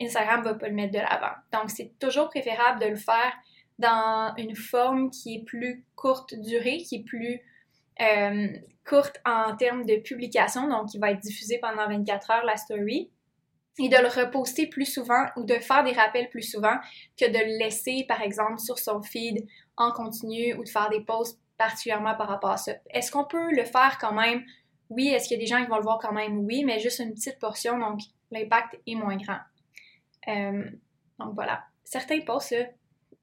Instagram 0.00 0.40
ne 0.40 0.44
va 0.44 0.54
pas 0.54 0.68
le 0.68 0.74
mettre 0.74 0.92
de 0.92 0.98
l'avant. 0.98 1.34
Donc, 1.52 1.70
c'est 1.70 1.98
toujours 1.98 2.28
préférable 2.28 2.80
de 2.80 2.86
le 2.86 2.96
faire 2.96 3.32
dans 3.78 4.34
une 4.36 4.54
forme 4.54 5.10
qui 5.10 5.36
est 5.36 5.44
plus 5.44 5.84
courte 5.96 6.34
durée, 6.34 6.78
qui 6.78 6.96
est 6.96 7.04
plus 7.04 7.40
euh, 8.00 8.48
courte 8.86 9.20
en 9.24 9.56
termes 9.56 9.84
de 9.84 9.96
publication, 9.96 10.68
donc 10.68 10.88
qui 10.88 10.98
va 10.98 11.10
être 11.10 11.20
diffusée 11.20 11.58
pendant 11.58 11.86
24 11.88 12.30
heures 12.30 12.44
la 12.44 12.56
story, 12.56 13.10
et 13.78 13.88
de 13.88 13.96
le 13.96 14.08
reposter 14.08 14.66
plus 14.66 14.84
souvent 14.84 15.24
ou 15.36 15.44
de 15.44 15.54
faire 15.54 15.84
des 15.84 15.92
rappels 15.92 16.28
plus 16.28 16.42
souvent 16.42 16.76
que 17.18 17.26
de 17.26 17.38
le 17.38 17.58
laisser, 17.58 18.04
par 18.06 18.20
exemple, 18.20 18.58
sur 18.58 18.78
son 18.78 19.02
feed 19.02 19.46
en 19.76 19.92
continu 19.92 20.54
ou 20.54 20.64
de 20.64 20.68
faire 20.68 20.90
des 20.90 21.00
posts 21.00 21.40
particulièrement 21.56 22.14
par 22.14 22.28
rapport 22.28 22.50
à 22.50 22.56
ça. 22.56 22.72
Est-ce 22.90 23.10
qu'on 23.10 23.24
peut 23.24 23.50
le 23.52 23.64
faire 23.64 23.98
quand 24.00 24.12
même? 24.12 24.42
Oui. 24.90 25.08
Est-ce 25.08 25.28
qu'il 25.28 25.38
y 25.38 25.40
a 25.40 25.42
des 25.42 25.46
gens 25.46 25.62
qui 25.62 25.70
vont 25.70 25.76
le 25.76 25.82
voir 25.82 25.98
quand 26.00 26.12
même? 26.12 26.40
Oui, 26.40 26.64
mais 26.64 26.80
juste 26.80 26.98
une 26.98 27.14
petite 27.14 27.38
portion, 27.38 27.78
donc 27.78 28.00
l'impact 28.30 28.78
est 28.86 28.94
moins 28.94 29.16
grand. 29.16 29.38
Euh, 30.28 30.64
donc 31.18 31.34
voilà. 31.34 31.64
Certains 31.84 32.20
posts, 32.20 32.54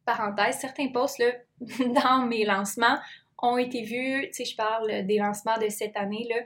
parenthèse, 0.09 0.57
certains 0.57 0.87
posts 0.89 1.23
dans 1.61 2.25
mes 2.25 2.45
lancements 2.45 2.97
ont 3.41 3.57
été 3.57 3.83
vus, 3.83 4.27
tu 4.27 4.33
sais, 4.33 4.45
je 4.45 4.55
parle 4.55 5.05
des 5.05 5.17
lancements 5.17 5.57
de 5.57 5.69
cette 5.69 5.95
année, 5.95 6.27
là. 6.29 6.41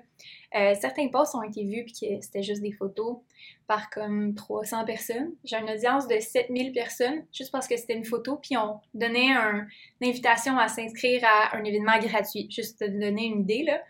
Euh, 0.55 0.75
certains 0.79 1.07
posts 1.07 1.33
ont 1.33 1.41
été 1.41 1.63
vus, 1.63 1.83
puis 1.85 2.21
c'était 2.21 2.43
juste 2.43 2.61
des 2.61 2.71
photos, 2.71 3.17
par 3.65 3.89
comme 3.89 4.35
300 4.35 4.85
personnes. 4.85 5.31
J'ai 5.43 5.57
une 5.57 5.69
audience 5.69 6.07
de 6.07 6.19
7000 6.19 6.71
personnes, 6.71 7.25
juste 7.33 7.51
parce 7.51 7.67
que 7.67 7.75
c'était 7.75 7.95
une 7.95 8.05
photo, 8.05 8.35
puis 8.35 8.55
on 8.57 8.79
donnait 8.93 9.31
une 9.31 9.67
invitation 10.03 10.55
à 10.59 10.67
s'inscrire 10.67 11.23
à 11.25 11.57
un 11.57 11.63
événement 11.63 11.97
gratuit, 11.97 12.47
juste 12.51 12.79
te 12.79 12.85
donner 12.85 13.25
une 13.25 13.41
idée, 13.41 13.63
là. 13.63 13.81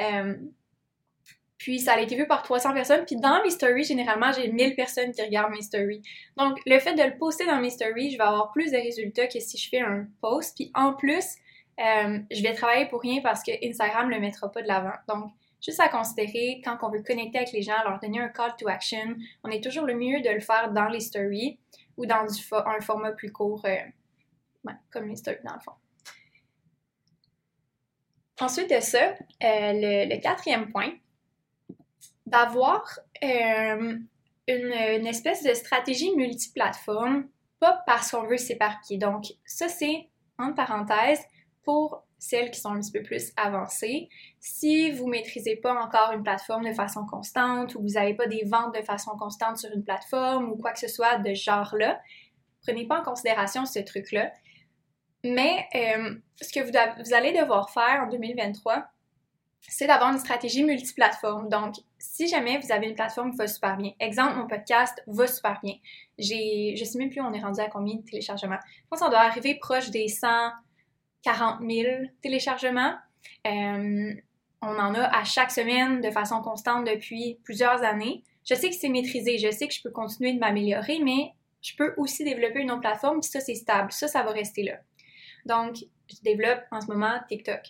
Euh, 0.00 0.34
puis 1.60 1.78
ça 1.78 1.92
a 1.92 2.00
été 2.00 2.16
vu 2.16 2.26
par 2.26 2.42
300 2.42 2.72
personnes. 2.72 3.04
Puis 3.04 3.16
dans 3.16 3.42
mes 3.42 3.50
stories, 3.50 3.84
généralement, 3.84 4.32
j'ai 4.32 4.50
1000 4.50 4.74
personnes 4.74 5.12
qui 5.12 5.20
regardent 5.20 5.52
mes 5.52 5.60
stories. 5.60 6.00
Donc 6.38 6.58
le 6.64 6.78
fait 6.78 6.94
de 6.94 7.02
le 7.02 7.18
poster 7.18 7.44
dans 7.44 7.60
mes 7.60 7.68
stories, 7.68 8.12
je 8.12 8.16
vais 8.16 8.24
avoir 8.24 8.50
plus 8.50 8.72
de 8.72 8.78
résultats 8.78 9.26
que 9.26 9.38
si 9.38 9.58
je 9.58 9.68
fais 9.68 9.80
un 9.80 10.06
post. 10.22 10.56
Puis 10.56 10.70
en 10.74 10.94
plus, 10.94 11.36
euh, 11.78 12.18
je 12.30 12.42
vais 12.42 12.54
travailler 12.54 12.86
pour 12.86 13.02
rien 13.02 13.20
parce 13.22 13.42
que 13.42 13.52
Instagram 13.62 14.08
ne 14.08 14.14
le 14.14 14.20
mettra 14.20 14.50
pas 14.50 14.62
de 14.62 14.68
l'avant. 14.68 14.94
Donc 15.06 15.32
juste 15.60 15.80
à 15.80 15.90
considérer 15.90 16.62
quand 16.64 16.78
on 16.80 16.88
veut 16.88 17.02
connecter 17.02 17.36
avec 17.36 17.52
les 17.52 17.60
gens, 17.60 17.76
leur 17.84 18.00
donner 18.00 18.20
un 18.20 18.30
call 18.30 18.56
to 18.58 18.66
action, 18.66 19.16
on 19.44 19.50
est 19.50 19.62
toujours 19.62 19.84
le 19.84 19.94
mieux 19.94 20.22
de 20.22 20.30
le 20.30 20.40
faire 20.40 20.72
dans 20.72 20.88
les 20.88 21.00
stories 21.00 21.58
ou 21.98 22.06
dans 22.06 22.24
un 22.52 22.80
format 22.80 23.12
plus 23.12 23.32
court, 23.32 23.62
euh, 23.66 24.72
comme 24.90 25.08
les 25.08 25.16
stories 25.16 25.44
dans 25.44 25.52
le 25.52 25.60
fond. 25.60 25.72
Ensuite 28.40 28.70
de 28.70 28.80
ça, 28.80 29.10
euh, 29.10 29.14
le, 29.42 30.18
quatrième 30.22 30.72
point, 30.72 30.92
d'avoir 32.30 32.98
euh, 33.22 33.98
une, 34.48 35.06
espèce 35.06 35.42
de 35.42 35.54
stratégie 35.54 36.14
multiplateforme, 36.16 37.28
pas 37.58 37.82
parce 37.86 38.10
qu'on 38.10 38.24
veut 38.24 38.38
s'éparpiller. 38.38 38.98
Donc, 38.98 39.26
ça, 39.44 39.68
c'est, 39.68 40.08
entre 40.38 40.54
parenthèses, 40.54 41.20
pour 41.62 42.04
celles 42.18 42.50
qui 42.50 42.60
sont 42.60 42.70
un 42.70 42.80
petit 42.80 42.92
peu 42.92 43.02
plus 43.02 43.32
avancées. 43.36 44.08
Si 44.40 44.90
vous 44.92 45.06
ne 45.06 45.12
maîtrisez 45.12 45.56
pas 45.56 45.74
encore 45.74 46.12
une 46.12 46.22
plateforme 46.22 46.68
de 46.68 46.74
façon 46.74 47.06
constante 47.06 47.74
ou 47.74 47.80
vous 47.80 47.94
n'avez 47.94 48.14
pas 48.14 48.26
des 48.26 48.44
ventes 48.44 48.74
de 48.74 48.82
façon 48.82 49.12
constante 49.12 49.56
sur 49.56 49.70
une 49.72 49.84
plateforme 49.84 50.50
ou 50.50 50.56
quoi 50.56 50.72
que 50.72 50.78
ce 50.78 50.88
soit 50.88 51.18
de 51.18 51.34
ce 51.34 51.42
genre-là, 51.44 52.00
prenez 52.62 52.86
pas 52.86 53.00
en 53.00 53.02
considération 53.02 53.64
ce 53.64 53.78
truc-là. 53.78 54.32
Mais 55.24 55.66
euh, 55.74 56.14
ce 56.40 56.52
que 56.52 56.60
vous 56.60 57.14
allez 57.14 57.32
devoir 57.32 57.70
faire 57.70 58.04
en 58.04 58.08
2023, 58.08 58.86
c'est 59.68 59.86
d'avoir 59.86 60.12
une 60.12 60.18
stratégie 60.18 60.64
multiplateforme. 60.64 61.48
Donc, 61.48 61.76
si 61.98 62.28
jamais 62.28 62.58
vous 62.58 62.72
avez 62.72 62.88
une 62.88 62.94
plateforme 62.94 63.30
qui 63.30 63.36
va 63.36 63.46
super 63.46 63.76
bien, 63.76 63.92
exemple, 64.00 64.36
mon 64.36 64.46
podcast 64.46 65.02
va 65.06 65.26
super 65.26 65.60
bien. 65.62 65.74
J'ai, 66.18 66.74
je 66.76 66.84
sais 66.84 66.98
même 66.98 67.10
plus 67.10 67.20
on 67.20 67.32
est 67.32 67.40
rendu 67.40 67.60
à 67.60 67.68
combien 67.68 67.96
de 67.96 68.02
téléchargements. 68.02 68.58
Je 68.66 68.88
pense 68.88 69.00
qu'on 69.00 69.10
doit 69.10 69.20
arriver 69.20 69.56
proche 69.56 69.90
des 69.90 70.08
140 70.08 71.60
000 71.60 72.04
téléchargements. 72.22 72.94
Euh, 73.46 74.14
on 74.62 74.78
en 74.78 74.94
a 74.94 75.04
à 75.04 75.24
chaque 75.24 75.50
semaine 75.50 76.00
de 76.00 76.10
façon 76.10 76.40
constante 76.42 76.86
depuis 76.86 77.38
plusieurs 77.44 77.82
années. 77.82 78.24
Je 78.48 78.54
sais 78.54 78.70
que 78.70 78.76
c'est 78.76 78.88
maîtrisé, 78.88 79.38
je 79.38 79.50
sais 79.50 79.68
que 79.68 79.74
je 79.74 79.82
peux 79.82 79.90
continuer 79.90 80.32
de 80.32 80.38
m'améliorer, 80.38 80.98
mais 81.02 81.32
je 81.62 81.74
peux 81.76 81.94
aussi 81.96 82.24
développer 82.24 82.60
une 82.60 82.70
autre 82.70 82.80
plateforme, 82.80 83.22
ça, 83.22 83.40
c'est 83.40 83.54
stable. 83.54 83.92
Ça, 83.92 84.08
ça 84.08 84.22
va 84.22 84.32
rester 84.32 84.62
là. 84.62 84.78
Donc, 85.44 85.76
je 86.08 86.16
développe 86.22 86.62
en 86.70 86.80
ce 86.80 86.86
moment 86.86 87.20
TikTok. 87.28 87.60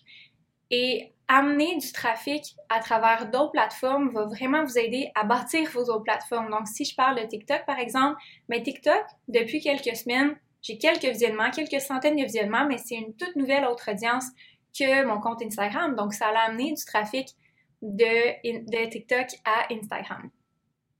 Et 0.71 1.13
amener 1.33 1.77
du 1.77 1.93
trafic 1.93 2.57
à 2.69 2.81
travers 2.81 3.31
d'autres 3.31 3.53
plateformes 3.53 4.11
va 4.11 4.25
vraiment 4.25 4.65
vous 4.65 4.77
aider 4.77 5.13
à 5.15 5.23
bâtir 5.23 5.71
vos 5.71 5.85
autres 5.85 6.03
plateformes. 6.03 6.51
Donc, 6.51 6.67
si 6.67 6.85
je 6.85 6.97
parle 6.97 7.21
de 7.23 7.25
TikTok, 7.25 7.65
par 7.67 7.79
exemple, 7.79 8.21
mais 8.49 8.61
TikTok, 8.61 9.05
depuis 9.29 9.61
quelques 9.61 9.95
semaines, 9.95 10.37
j'ai 10.61 10.77
quelques 10.77 11.05
visionnements, 11.05 11.53
quelques 11.53 11.81
centaines 11.81 12.17
de 12.17 12.25
visionnements, 12.25 12.67
mais 12.67 12.79
c'est 12.79 12.97
une 12.97 13.15
toute 13.15 13.37
nouvelle 13.37 13.65
autre 13.65 13.93
audience 13.93 14.25
que 14.77 15.05
mon 15.05 15.21
compte 15.21 15.41
Instagram. 15.41 15.95
Donc, 15.95 16.15
ça 16.15 16.27
a 16.27 16.49
amené 16.49 16.73
du 16.73 16.85
trafic 16.85 17.29
de, 17.81 18.69
de 18.69 18.91
TikTok 18.91 19.29
à 19.45 19.73
Instagram. 19.73 20.31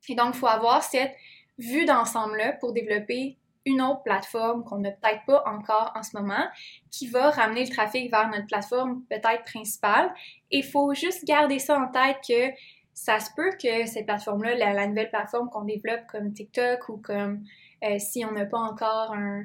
Et 0.09 0.15
donc, 0.15 0.35
il 0.35 0.39
faut 0.39 0.47
avoir 0.47 0.85
cette 0.85 1.13
vue 1.59 1.87
d'ensemble-là 1.87 2.53
pour 2.53 2.73
développer 2.73 3.37
une 3.67 3.83
autre 3.83 4.03
plateforme 4.03 4.65
qu'on 4.65 4.79
n'a 4.79 4.91
peut-être 4.91 5.25
pas 5.27 5.43
encore 5.47 5.93
en 5.95 6.03
ce 6.03 6.17
moment, 6.17 6.47
qui 6.91 7.09
va 7.09 7.31
ramener 7.31 7.65
le 7.65 7.71
trafic 7.71 8.11
vers 8.11 8.29
notre 8.29 8.47
plateforme 8.47 9.03
peut-être 9.11 9.45
principale. 9.45 10.13
Et 10.51 10.59
il 10.59 10.65
faut 10.65 10.95
juste 10.95 11.25
garder 11.25 11.59
ça 11.59 11.79
en 11.79 11.89
tête 11.89 12.19
que 12.27 12.55
ça 12.95 13.21
se 13.21 13.31
peut 13.37 13.51
que 13.63 13.87
cette 13.87 14.07
plateforme-là, 14.07 14.55
la, 14.55 14.87
nouvelle 14.87 15.11
plateforme 15.11 15.49
qu'on 15.51 15.65
développe 15.65 16.07
comme 16.09 16.33
TikTok 16.33 16.89
ou 16.89 16.99
comme 16.99 17.45
euh, 17.83 17.99
si 17.99 18.25
on 18.25 18.33
n'a 18.33 18.45
pas 18.45 18.59
encore 18.59 19.13
un, 19.15 19.45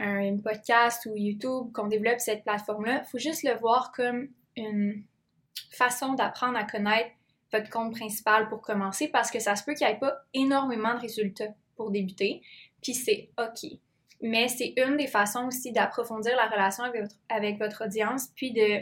un, 0.00 0.36
podcast 0.38 1.06
ou 1.06 1.16
YouTube, 1.16 1.72
qu'on 1.72 1.86
développe 1.86 2.20
cette 2.20 2.42
plateforme-là, 2.44 3.02
il 3.04 3.08
faut 3.08 3.18
juste 3.18 3.44
le 3.44 3.54
voir 3.58 3.92
comme 3.92 4.28
une 4.56 5.04
façon 5.70 6.14
d'apprendre 6.14 6.56
à 6.56 6.64
connaître 6.64 7.10
votre 7.52 7.70
compte 7.70 7.92
principal 7.92 8.48
pour 8.48 8.60
commencer 8.60 9.08
parce 9.08 9.30
que 9.30 9.38
ça 9.38 9.56
se 9.56 9.64
peut 9.64 9.74
qu'il 9.74 9.86
n'y 9.86 9.92
ait 9.92 9.98
pas 9.98 10.16
énormément 10.34 10.94
de 10.94 11.00
résultats 11.00 11.54
pour 11.76 11.90
débuter 11.90 12.42
c'est 12.94 13.30
OK. 13.38 13.70
Mais 14.20 14.48
c'est 14.48 14.74
une 14.76 14.96
des 14.96 15.06
façons 15.06 15.46
aussi 15.46 15.72
d'approfondir 15.72 16.34
la 16.36 16.46
relation 16.46 16.84
avec 17.28 17.58
votre, 17.58 17.84
audience, 17.84 18.28
puis 18.34 18.52
de 18.52 18.80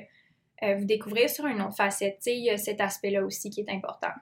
euh, 0.63 0.77
vous 0.77 0.85
découvrir 0.85 1.29
sur 1.29 1.47
une 1.47 1.61
autre 1.61 1.77
facette. 1.77 2.23
il 2.27 2.45
y 2.45 2.51
a 2.51 2.57
cet 2.57 2.81
aspect-là 2.81 3.25
aussi 3.25 3.51
qui 3.51 3.61
est 3.61 3.71
important. 3.71 4.13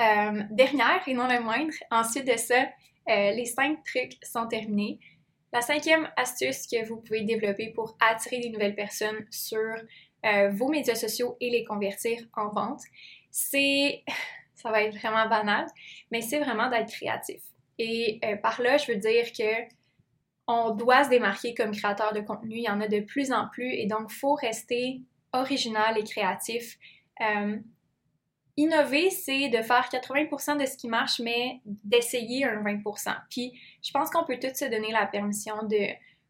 Euh, 0.00 0.42
dernière 0.50 1.06
et 1.06 1.14
non 1.14 1.28
le 1.28 1.40
moindre, 1.40 1.74
ensuite 1.90 2.26
de 2.26 2.36
ça, 2.36 2.62
euh, 2.62 3.30
les 3.30 3.44
cinq 3.44 3.84
trucs 3.84 4.14
sont 4.24 4.48
terminés. 4.48 4.98
La 5.52 5.60
cinquième 5.60 6.08
astuce 6.16 6.66
que 6.66 6.84
vous 6.88 6.96
pouvez 6.96 7.22
développer 7.22 7.70
pour 7.70 7.96
attirer 8.00 8.40
des 8.40 8.50
nouvelles 8.50 8.74
personnes 8.74 9.26
sur 9.30 9.74
vos 10.52 10.68
médias 10.68 10.94
sociaux 10.94 11.36
et 11.38 11.50
les 11.50 11.64
convertir 11.64 12.18
en 12.32 12.48
vente, 12.48 12.80
c'est, 13.30 14.02
ça 14.54 14.70
va 14.70 14.82
être 14.82 14.96
vraiment 14.96 15.28
banal, 15.28 15.66
mais 16.10 16.22
c'est 16.22 16.38
vraiment 16.38 16.70
d'être 16.70 16.90
créatif. 16.90 17.42
Et 17.78 18.20
euh, 18.24 18.36
par 18.36 18.60
là, 18.60 18.76
je 18.76 18.92
veux 18.92 18.98
dire 18.98 19.32
que 19.32 19.74
on 20.46 20.74
doit 20.74 21.04
se 21.04 21.10
démarquer 21.10 21.54
comme 21.54 21.72
créateur 21.72 22.12
de 22.12 22.20
contenu. 22.20 22.56
Il 22.56 22.64
y 22.64 22.68
en 22.68 22.80
a 22.80 22.88
de 22.88 23.00
plus 23.00 23.32
en 23.32 23.48
plus 23.48 23.72
et 23.72 23.86
donc 23.86 24.10
faut 24.10 24.34
rester 24.34 25.00
original 25.32 25.98
et 25.98 26.04
créatif. 26.04 26.78
Euh, 27.20 27.56
innover, 28.56 29.10
c'est 29.10 29.48
de 29.48 29.62
faire 29.62 29.88
80% 29.90 30.60
de 30.60 30.66
ce 30.66 30.76
qui 30.76 30.88
marche, 30.88 31.20
mais 31.20 31.60
d'essayer 31.64 32.44
un 32.44 32.62
20%. 32.62 33.16
Puis 33.30 33.58
je 33.82 33.90
pense 33.90 34.10
qu'on 34.10 34.24
peut 34.24 34.38
tous 34.38 34.54
se 34.54 34.66
donner 34.66 34.92
la 34.92 35.06
permission 35.06 35.62
de 35.62 35.88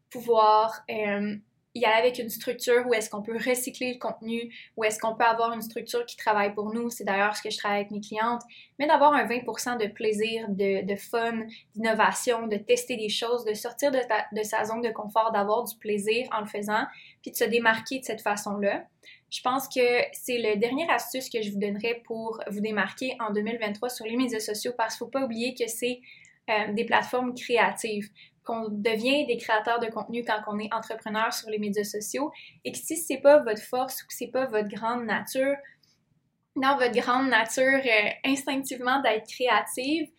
pouvoir 0.09 0.83
euh, 0.89 1.35
y 1.75 1.83
aller 1.83 2.07
avec 2.07 2.19
une 2.19 2.29
structure 2.29 2.87
où 2.87 2.93
est-ce 2.93 3.09
qu'on 3.09 3.21
peut 3.21 3.37
recycler 3.37 3.93
le 3.93 3.99
contenu, 3.99 4.49
où 4.77 4.83
est-ce 4.85 4.97
qu'on 4.97 5.13
peut 5.13 5.25
avoir 5.25 5.51
une 5.53 5.61
structure 5.61 6.05
qui 6.05 6.15
travaille 6.15 6.53
pour 6.53 6.73
nous. 6.73 6.89
C'est 6.89 7.03
d'ailleurs 7.03 7.35
ce 7.35 7.41
que 7.43 7.49
je 7.49 7.57
travaille 7.57 7.79
avec 7.79 7.91
mes 7.91 7.99
clientes. 7.99 8.41
Mais 8.79 8.87
d'avoir 8.87 9.13
un 9.13 9.25
20% 9.25 9.77
de 9.77 9.87
plaisir, 9.87 10.47
de, 10.49 10.95
fun, 10.95 11.41
d'innovation, 11.75 12.47
de 12.47 12.55
tester 12.55 12.95
des 12.95 13.09
choses, 13.09 13.43
de 13.43 13.53
sortir 13.53 13.91
de, 13.91 14.43
sa 14.43 14.63
zone 14.63 14.81
de 14.81 14.89
confort, 14.89 15.31
d'avoir 15.33 15.65
du 15.65 15.75
plaisir 15.75 16.27
en 16.31 16.39
le 16.39 16.47
faisant, 16.47 16.85
puis 17.21 17.31
de 17.31 17.35
se 17.35 17.43
démarquer 17.43 17.99
de 17.99 18.05
cette 18.05 18.21
façon-là. 18.21 18.85
Je 19.29 19.41
pense 19.41 19.67
que 19.67 19.81
c'est 20.13 20.37
le 20.37 20.57
dernier 20.57 20.89
astuce 20.89 21.29
que 21.29 21.41
je 21.41 21.51
vous 21.51 21.59
donnerais 21.59 22.01
pour 22.05 22.39
vous 22.49 22.61
démarquer 22.61 23.17
en 23.19 23.33
2023 23.33 23.89
sur 23.89 24.05
les 24.05 24.15
médias 24.15 24.39
sociaux 24.39 24.71
parce 24.77 24.95
qu'il 24.95 25.05
ne 25.05 25.11
faut 25.11 25.19
pas 25.19 25.25
oublier 25.25 25.53
que 25.55 25.67
c'est 25.67 25.99
euh, 26.49 26.71
des 26.73 26.85
plateformes 26.85 27.33
créatives 27.33 28.09
qu'on 28.45 28.69
devient 28.69 29.25
des 29.25 29.37
créateurs 29.37 29.79
de 29.79 29.87
contenu 29.87 30.23
quand 30.23 30.41
on 30.47 30.59
est 30.59 30.73
entrepreneur 30.73 31.33
sur 31.33 31.49
les 31.49 31.57
médias 31.57 31.83
sociaux 31.83 32.31
et 32.63 32.71
que 32.71 32.77
si 32.77 32.95
c'est 32.95 33.17
pas 33.17 33.39
votre 33.39 33.61
force 33.61 34.03
ou 34.03 34.07
que 34.07 34.13
c'est 34.13 34.31
pas 34.31 34.45
votre 34.45 34.69
grande 34.69 35.05
nature, 35.05 35.55
dans 36.55 36.77
votre 36.77 36.93
grande 36.93 37.29
nature 37.29 37.81
euh, 37.85 38.09
instinctivement 38.23 39.01
d'être 39.01 39.27
créative, 39.27 40.09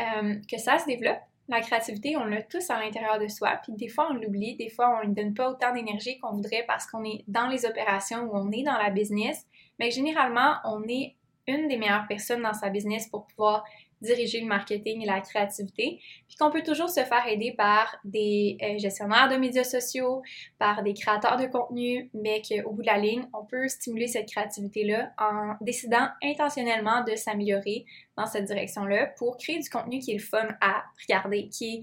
euh, 0.00 0.36
que 0.50 0.58
ça 0.58 0.78
se 0.78 0.86
développe. 0.86 1.20
La 1.46 1.60
créativité, 1.60 2.16
on 2.16 2.24
l'a 2.24 2.42
tous 2.42 2.70
à 2.70 2.80
l'intérieur 2.80 3.18
de 3.18 3.28
soi, 3.28 3.60
puis 3.62 3.74
des 3.74 3.88
fois 3.88 4.08
on 4.10 4.14
l'oublie, 4.14 4.56
des 4.56 4.70
fois 4.70 4.98
on 5.02 5.08
ne 5.08 5.14
donne 5.14 5.34
pas 5.34 5.50
autant 5.50 5.74
d'énergie 5.74 6.18
qu'on 6.18 6.32
voudrait 6.32 6.64
parce 6.66 6.86
qu'on 6.86 7.04
est 7.04 7.22
dans 7.28 7.48
les 7.48 7.66
opérations 7.66 8.22
ou 8.22 8.30
on 8.32 8.50
est 8.50 8.62
dans 8.62 8.78
la 8.78 8.88
business, 8.88 9.44
mais 9.78 9.90
généralement 9.90 10.54
on 10.64 10.82
est 10.88 11.16
une 11.46 11.68
des 11.68 11.76
meilleures 11.76 12.06
personnes 12.08 12.42
dans 12.42 12.54
sa 12.54 12.70
business 12.70 13.08
pour 13.08 13.26
pouvoir 13.26 13.62
diriger 14.04 14.40
le 14.40 14.46
marketing 14.46 15.02
et 15.02 15.06
la 15.06 15.20
créativité, 15.20 16.00
puis 16.28 16.36
qu'on 16.38 16.50
peut 16.50 16.62
toujours 16.62 16.88
se 16.88 17.00
faire 17.00 17.26
aider 17.28 17.52
par 17.52 17.96
des 18.04 18.56
euh, 18.62 18.78
gestionnaires 18.78 19.28
de 19.28 19.36
médias 19.36 19.64
sociaux, 19.64 20.22
par 20.58 20.82
des 20.82 20.94
créateurs 20.94 21.36
de 21.36 21.46
contenu, 21.46 22.10
mais 22.14 22.42
qu'au 22.42 22.72
bout 22.72 22.82
de 22.82 22.86
la 22.86 22.98
ligne, 22.98 23.26
on 23.32 23.44
peut 23.44 23.68
stimuler 23.68 24.06
cette 24.06 24.28
créativité-là 24.30 25.12
en 25.18 25.54
décidant 25.60 26.08
intentionnellement 26.22 27.02
de 27.04 27.16
s'améliorer 27.16 27.84
dans 28.16 28.26
cette 28.26 28.44
direction-là 28.44 29.08
pour 29.18 29.36
créer 29.36 29.58
du 29.58 29.68
contenu 29.68 29.98
qui 29.98 30.12
est 30.12 30.18
le 30.18 30.20
fun 30.20 30.48
à 30.60 30.84
regarder, 31.06 31.48
qui 31.48 31.74
est 31.74 31.80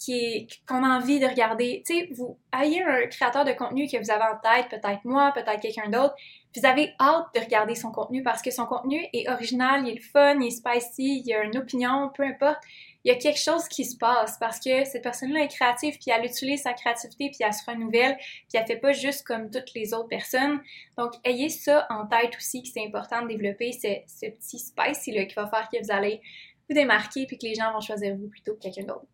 qui 0.00 0.48
qu'on 0.66 0.82
a 0.82 0.96
envie 0.96 1.20
de 1.20 1.26
regarder. 1.26 1.82
Tu 1.86 1.94
sais, 1.94 2.08
vous 2.12 2.38
ayez 2.58 2.82
un 2.82 3.06
créateur 3.06 3.44
de 3.44 3.52
contenu 3.52 3.86
que 3.86 3.98
vous 3.98 4.10
avez 4.10 4.24
en 4.24 4.38
tête, 4.42 4.70
peut-être 4.70 5.04
moi, 5.04 5.30
peut-être 5.34 5.60
quelqu'un 5.60 5.90
d'autre, 5.90 6.14
vous 6.56 6.66
avez 6.66 6.94
hâte 6.98 7.26
de 7.34 7.40
regarder 7.40 7.74
son 7.74 7.92
contenu 7.92 8.22
parce 8.22 8.42
que 8.42 8.50
son 8.50 8.66
contenu 8.66 9.06
est 9.12 9.28
original, 9.30 9.86
il 9.86 9.96
est 9.96 10.00
fun, 10.00 10.40
il 10.40 10.48
est 10.48 10.50
spicy, 10.50 11.20
il 11.20 11.26
y 11.26 11.32
a 11.32 11.44
une 11.44 11.56
opinion, 11.56 12.10
peu 12.14 12.24
importe. 12.24 12.58
Il 13.04 13.08
y 13.08 13.14
a 13.14 13.18
quelque 13.18 13.38
chose 13.38 13.66
qui 13.68 13.84
se 13.84 13.96
passe 13.96 14.36
parce 14.38 14.58
que 14.58 14.84
cette 14.84 15.02
personne-là 15.02 15.44
est 15.44 15.48
créative, 15.48 15.96
puis 15.98 16.10
elle 16.10 16.24
utilise 16.24 16.62
sa 16.62 16.74
créativité, 16.74 17.30
puis 17.30 17.38
elle 17.40 17.54
se 17.54 17.64
renouvelle, 17.64 18.16
puis 18.18 18.60
elle 18.60 18.66
fait 18.66 18.76
pas 18.76 18.92
juste 18.92 19.26
comme 19.26 19.50
toutes 19.50 19.72
les 19.74 19.94
autres 19.94 20.08
personnes. 20.08 20.60
Donc, 20.98 21.12
ayez 21.24 21.48
ça 21.48 21.86
en 21.88 22.06
tête 22.06 22.36
aussi, 22.36 22.62
que 22.62 22.68
c'est 22.68 22.84
important 22.84 23.22
de 23.22 23.28
développer 23.28 23.72
ce, 23.72 24.26
petit 24.26 24.58
spicy-là 24.58 25.24
qui 25.24 25.34
va 25.34 25.46
faire 25.46 25.68
que 25.72 25.82
vous 25.82 25.92
allez 25.92 26.20
vous 26.68 26.74
démarquer, 26.74 27.26
puis 27.26 27.38
que 27.38 27.46
les 27.46 27.54
gens 27.54 27.72
vont 27.72 27.80
choisir 27.80 28.14
vous 28.16 28.28
plutôt 28.28 28.54
que 28.54 28.60
quelqu'un 28.60 28.84
d'autre. 28.84 29.06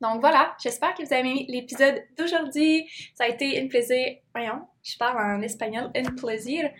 Donc 0.00 0.20
voilà, 0.20 0.56
j'espère 0.60 0.94
que 0.94 1.02
vous 1.02 1.12
avez 1.12 1.20
aimé 1.20 1.46
l'épisode 1.48 2.02
d'aujourd'hui. 2.18 2.90
Ça 3.14 3.24
a 3.24 3.28
été 3.28 3.62
un 3.62 3.68
plaisir, 3.68 4.16
voyons, 4.34 4.66
je 4.86 4.96
parle 4.98 5.18
en 5.18 5.42
espagnol, 5.42 5.90
un 5.94 6.14
plaisir. 6.14 6.70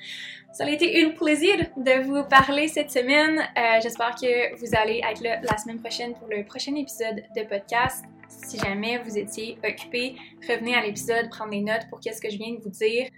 Ça 0.53 0.65
a 0.65 0.71
été 0.71 1.05
un 1.05 1.11
plaisir 1.11 1.57
de 1.77 2.03
vous 2.05 2.23
parler 2.29 2.69
cette 2.69 2.91
semaine. 2.91 3.39
Euh, 3.39 3.81
j'espère 3.83 4.15
que 4.15 4.57
vous 4.57 4.77
allez 4.77 5.03
être 5.05 5.21
là 5.23 5.41
la 5.43 5.57
semaine 5.59 5.81
prochaine 5.81 6.15
pour 6.15 6.29
le 6.29 6.45
prochain 6.45 6.75
épisode 6.77 7.25
de 7.37 7.43
podcast. 7.43 8.05
Si 8.29 8.59
jamais 8.59 8.99
vous 8.99 9.19
étiez 9.19 9.59
occupé, 9.65 10.15
revenez 10.49 10.75
à 10.75 10.83
l'épisode, 10.83 11.29
prendre 11.31 11.51
des 11.51 11.61
notes 11.61 11.89
pour 11.91 12.01
qu'est-ce 12.01 12.21
que 12.21 12.31
je 12.31 12.39
viens 12.39 12.55
de 12.55 12.61
vous 12.61 12.71
dire. 12.71 13.09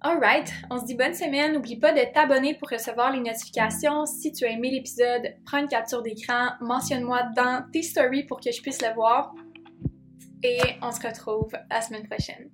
Alright, 0.00 0.52
on 0.70 0.78
se 0.78 0.86
dit 0.86 0.94
bonne 0.94 1.14
semaine. 1.14 1.52
N'oublie 1.52 1.78
pas 1.78 1.92
de 1.92 2.00
t'abonner 2.12 2.54
pour 2.54 2.70
recevoir 2.70 3.12
les 3.12 3.20
notifications. 3.20 4.06
Si 4.06 4.32
tu 4.32 4.46
as 4.46 4.50
aimé 4.50 4.70
l'épisode, 4.70 5.34
prends 5.44 5.58
une 5.58 5.68
capture 5.68 6.02
d'écran, 6.02 6.50
mentionne-moi 6.60 7.24
dans 7.36 7.64
tes 7.72 7.82
stories 7.82 8.24
pour 8.24 8.40
que 8.40 8.50
je 8.50 8.62
puisse 8.62 8.80
le 8.80 8.94
voir. 8.94 9.34
Et 10.42 10.60
on 10.82 10.92
se 10.92 11.06
retrouve 11.06 11.52
la 11.68 11.80
semaine 11.82 12.06
prochaine. 12.06 12.48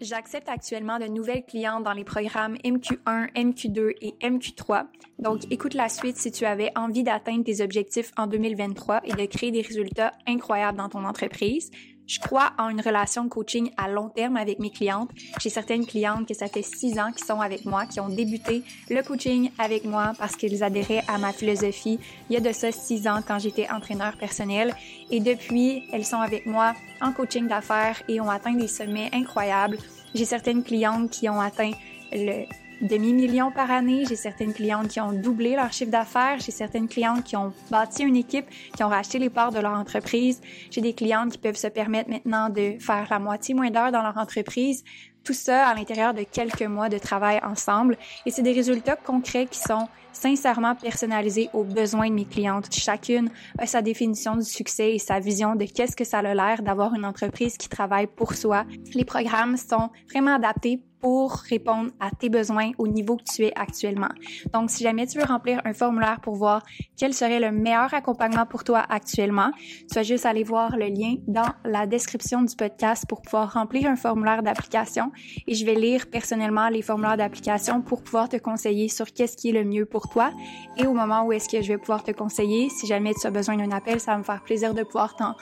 J'accepte 0.00 0.48
actuellement 0.48 0.98
de 0.98 1.04
nouvelles 1.04 1.44
clientes 1.44 1.84
dans 1.84 1.92
les 1.92 2.04
programmes 2.04 2.56
MQ1, 2.64 3.32
MQ2 3.34 3.92
et 4.00 4.14
MQ3. 4.22 4.86
Donc, 5.18 5.42
écoute 5.50 5.74
la 5.74 5.90
suite 5.90 6.16
si 6.16 6.32
tu 6.32 6.46
avais 6.46 6.72
envie 6.74 7.02
d'atteindre 7.02 7.44
tes 7.44 7.62
objectifs 7.62 8.10
en 8.16 8.26
2023 8.26 9.02
et 9.04 9.12
de 9.12 9.26
créer 9.26 9.50
des 9.50 9.60
résultats 9.60 10.12
incroyables 10.26 10.78
dans 10.78 10.88
ton 10.88 11.04
entreprise. 11.04 11.70
Je 12.10 12.18
crois 12.18 12.50
en 12.58 12.70
une 12.70 12.80
relation 12.80 13.28
coaching 13.28 13.70
à 13.76 13.88
long 13.88 14.08
terme 14.08 14.36
avec 14.36 14.58
mes 14.58 14.70
clientes. 14.70 15.10
J'ai 15.40 15.48
certaines 15.48 15.86
clientes 15.86 16.26
que 16.26 16.34
ça 16.34 16.48
fait 16.48 16.64
six 16.64 16.98
ans 16.98 17.12
qui 17.12 17.24
sont 17.24 17.40
avec 17.40 17.64
moi, 17.64 17.86
qui 17.86 18.00
ont 18.00 18.08
débuté 18.08 18.64
le 18.88 19.00
coaching 19.04 19.52
avec 19.60 19.84
moi 19.84 20.10
parce 20.18 20.34
qu'ils 20.34 20.64
adhéraient 20.64 21.04
à 21.06 21.18
ma 21.18 21.32
philosophie 21.32 22.00
il 22.28 22.34
y 22.34 22.36
a 22.36 22.40
de 22.40 22.50
ça 22.50 22.72
six 22.72 23.06
ans 23.06 23.20
quand 23.24 23.38
j'étais 23.38 23.70
entraîneur 23.70 24.16
personnel. 24.16 24.74
Et 25.12 25.20
depuis, 25.20 25.84
elles 25.92 26.04
sont 26.04 26.20
avec 26.20 26.46
moi 26.46 26.74
en 27.00 27.12
coaching 27.12 27.46
d'affaires 27.46 28.02
et 28.08 28.20
ont 28.20 28.28
atteint 28.28 28.54
des 28.54 28.66
sommets 28.66 29.10
incroyables. 29.12 29.78
J'ai 30.12 30.24
certaines 30.24 30.64
clientes 30.64 31.10
qui 31.10 31.28
ont 31.28 31.40
atteint 31.40 31.70
le 32.10 32.44
demi-million 32.80 33.50
par 33.50 33.70
année. 33.70 34.04
J'ai 34.08 34.16
certaines 34.16 34.52
clientes 34.52 34.88
qui 34.88 35.00
ont 35.00 35.12
doublé 35.12 35.56
leur 35.56 35.72
chiffre 35.72 35.90
d'affaires. 35.90 36.38
J'ai 36.38 36.52
certaines 36.52 36.88
clientes 36.88 37.24
qui 37.24 37.36
ont 37.36 37.52
bâti 37.70 38.02
une 38.02 38.16
équipe, 38.16 38.46
qui 38.76 38.82
ont 38.82 38.88
racheté 38.88 39.18
les 39.18 39.30
parts 39.30 39.52
de 39.52 39.58
leur 39.58 39.72
entreprise. 39.72 40.40
J'ai 40.70 40.80
des 40.80 40.94
clientes 40.94 41.32
qui 41.32 41.38
peuvent 41.38 41.56
se 41.56 41.66
permettre 41.66 42.10
maintenant 42.10 42.48
de 42.48 42.74
faire 42.78 43.06
la 43.10 43.18
moitié 43.18 43.54
moins 43.54 43.70
d'heures 43.70 43.92
dans 43.92 44.02
leur 44.02 44.16
entreprise. 44.18 44.84
Tout 45.24 45.34
ça 45.34 45.68
à 45.68 45.74
l'intérieur 45.74 46.14
de 46.14 46.22
quelques 46.22 46.62
mois 46.62 46.88
de 46.88 46.98
travail 46.98 47.40
ensemble. 47.42 47.98
Et 48.24 48.30
c'est 48.30 48.42
des 48.42 48.52
résultats 48.52 48.96
concrets 48.96 49.46
qui 49.46 49.58
sont 49.58 49.86
sincèrement 50.12 50.74
personnalisés 50.74 51.48
aux 51.52 51.64
besoins 51.64 52.08
de 52.08 52.14
mes 52.14 52.24
clientes. 52.24 52.72
Chacune 52.72 53.30
a 53.58 53.66
sa 53.66 53.82
définition 53.82 54.36
du 54.36 54.44
succès 54.44 54.94
et 54.94 54.98
sa 54.98 55.20
vision 55.20 55.56
de 55.56 55.64
qu'est-ce 55.64 55.96
que 55.96 56.04
ça 56.04 56.18
a 56.18 56.34
l'air 56.34 56.62
d'avoir 56.62 56.94
une 56.94 57.04
entreprise 57.04 57.56
qui 57.56 57.68
travaille 57.68 58.06
pour 58.06 58.34
soi. 58.34 58.64
Les 58.94 59.04
programmes 59.04 59.56
sont 59.56 59.90
vraiment 60.10 60.34
adaptés 60.34 60.82
pour 61.00 61.32
répondre 61.32 61.90
à 61.98 62.10
tes 62.10 62.28
besoins 62.28 62.72
au 62.78 62.86
niveau 62.86 63.16
que 63.16 63.24
tu 63.24 63.44
es 63.44 63.52
actuellement. 63.56 64.10
Donc, 64.52 64.70
si 64.70 64.84
jamais 64.84 65.06
tu 65.06 65.18
veux 65.18 65.24
remplir 65.24 65.60
un 65.64 65.72
formulaire 65.72 66.20
pour 66.20 66.34
voir 66.34 66.62
quel 66.96 67.14
serait 67.14 67.40
le 67.40 67.52
meilleur 67.52 67.92
accompagnement 67.94 68.46
pour 68.46 68.64
toi 68.64 68.84
actuellement, 68.88 69.50
tu 69.88 69.94
vas 69.94 70.02
juste 70.02 70.26
aller 70.26 70.44
voir 70.44 70.76
le 70.76 70.86
lien 70.86 71.14
dans 71.26 71.48
la 71.64 71.86
description 71.86 72.42
du 72.42 72.54
podcast 72.54 73.04
pour 73.08 73.22
pouvoir 73.22 73.54
remplir 73.54 73.88
un 73.88 73.96
formulaire 73.96 74.42
d'application 74.42 75.10
et 75.46 75.54
je 75.54 75.64
vais 75.64 75.74
lire 75.74 76.06
personnellement 76.10 76.68
les 76.68 76.82
formulaires 76.82 77.16
d'application 77.16 77.80
pour 77.80 78.02
pouvoir 78.02 78.28
te 78.28 78.36
conseiller 78.36 78.88
sur 78.88 79.12
qu'est-ce 79.12 79.36
qui 79.36 79.50
est 79.50 79.52
le 79.52 79.64
mieux 79.64 79.86
toi 80.08 80.32
et 80.76 80.86
au 80.86 80.92
moment 80.92 81.24
où 81.24 81.32
est-ce 81.32 81.48
que 81.48 81.62
je 81.62 81.68
vais 81.68 81.78
pouvoir 81.78 82.02
te 82.02 82.10
conseiller, 82.10 82.68
si 82.70 82.86
jamais 82.86 83.14
tu 83.14 83.26
as 83.26 83.30
besoin 83.30 83.56
d'un 83.56 83.70
appel, 83.70 84.00
ça 84.00 84.12
va 84.12 84.18
me 84.18 84.22
faire 84.22 84.40
plaisir 84.40 84.74
de 84.74 84.82
pouvoir 84.82 85.16
t'en 85.16 85.34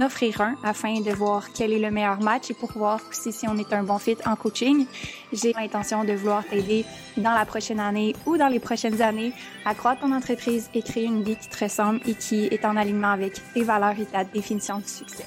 offrir 0.00 0.40
un 0.40 0.54
afin 0.62 1.00
de 1.00 1.10
voir 1.10 1.52
quel 1.52 1.72
est 1.72 1.78
le 1.78 1.90
meilleur 1.90 2.20
match 2.20 2.50
et 2.50 2.54
pour 2.54 2.72
voir 2.72 3.00
aussi 3.08 3.32
si 3.32 3.48
on 3.48 3.56
est 3.56 3.72
un 3.72 3.82
bon 3.82 3.98
fit 3.98 4.16
en 4.26 4.36
coaching. 4.36 4.86
J'ai 5.32 5.52
l'intention 5.52 6.04
de 6.04 6.12
vouloir 6.12 6.44
t'aider 6.44 6.84
dans 7.16 7.32
la 7.32 7.44
prochaine 7.44 7.80
année 7.80 8.14
ou 8.26 8.36
dans 8.36 8.48
les 8.48 8.60
prochaines 8.60 9.00
années 9.02 9.32
à 9.64 9.74
croître 9.74 10.02
ton 10.02 10.12
entreprise 10.12 10.70
et 10.74 10.82
créer 10.82 11.04
une 11.04 11.22
vie 11.22 11.36
qui 11.36 11.48
te 11.48 11.64
ressemble 11.64 12.00
et 12.06 12.14
qui 12.14 12.46
est 12.46 12.64
en 12.64 12.76
alignement 12.76 13.12
avec 13.12 13.40
tes 13.54 13.62
valeurs 13.62 13.98
et 13.98 14.06
ta 14.06 14.24
définition 14.24 14.78
du 14.78 14.88
succès. 14.88 15.24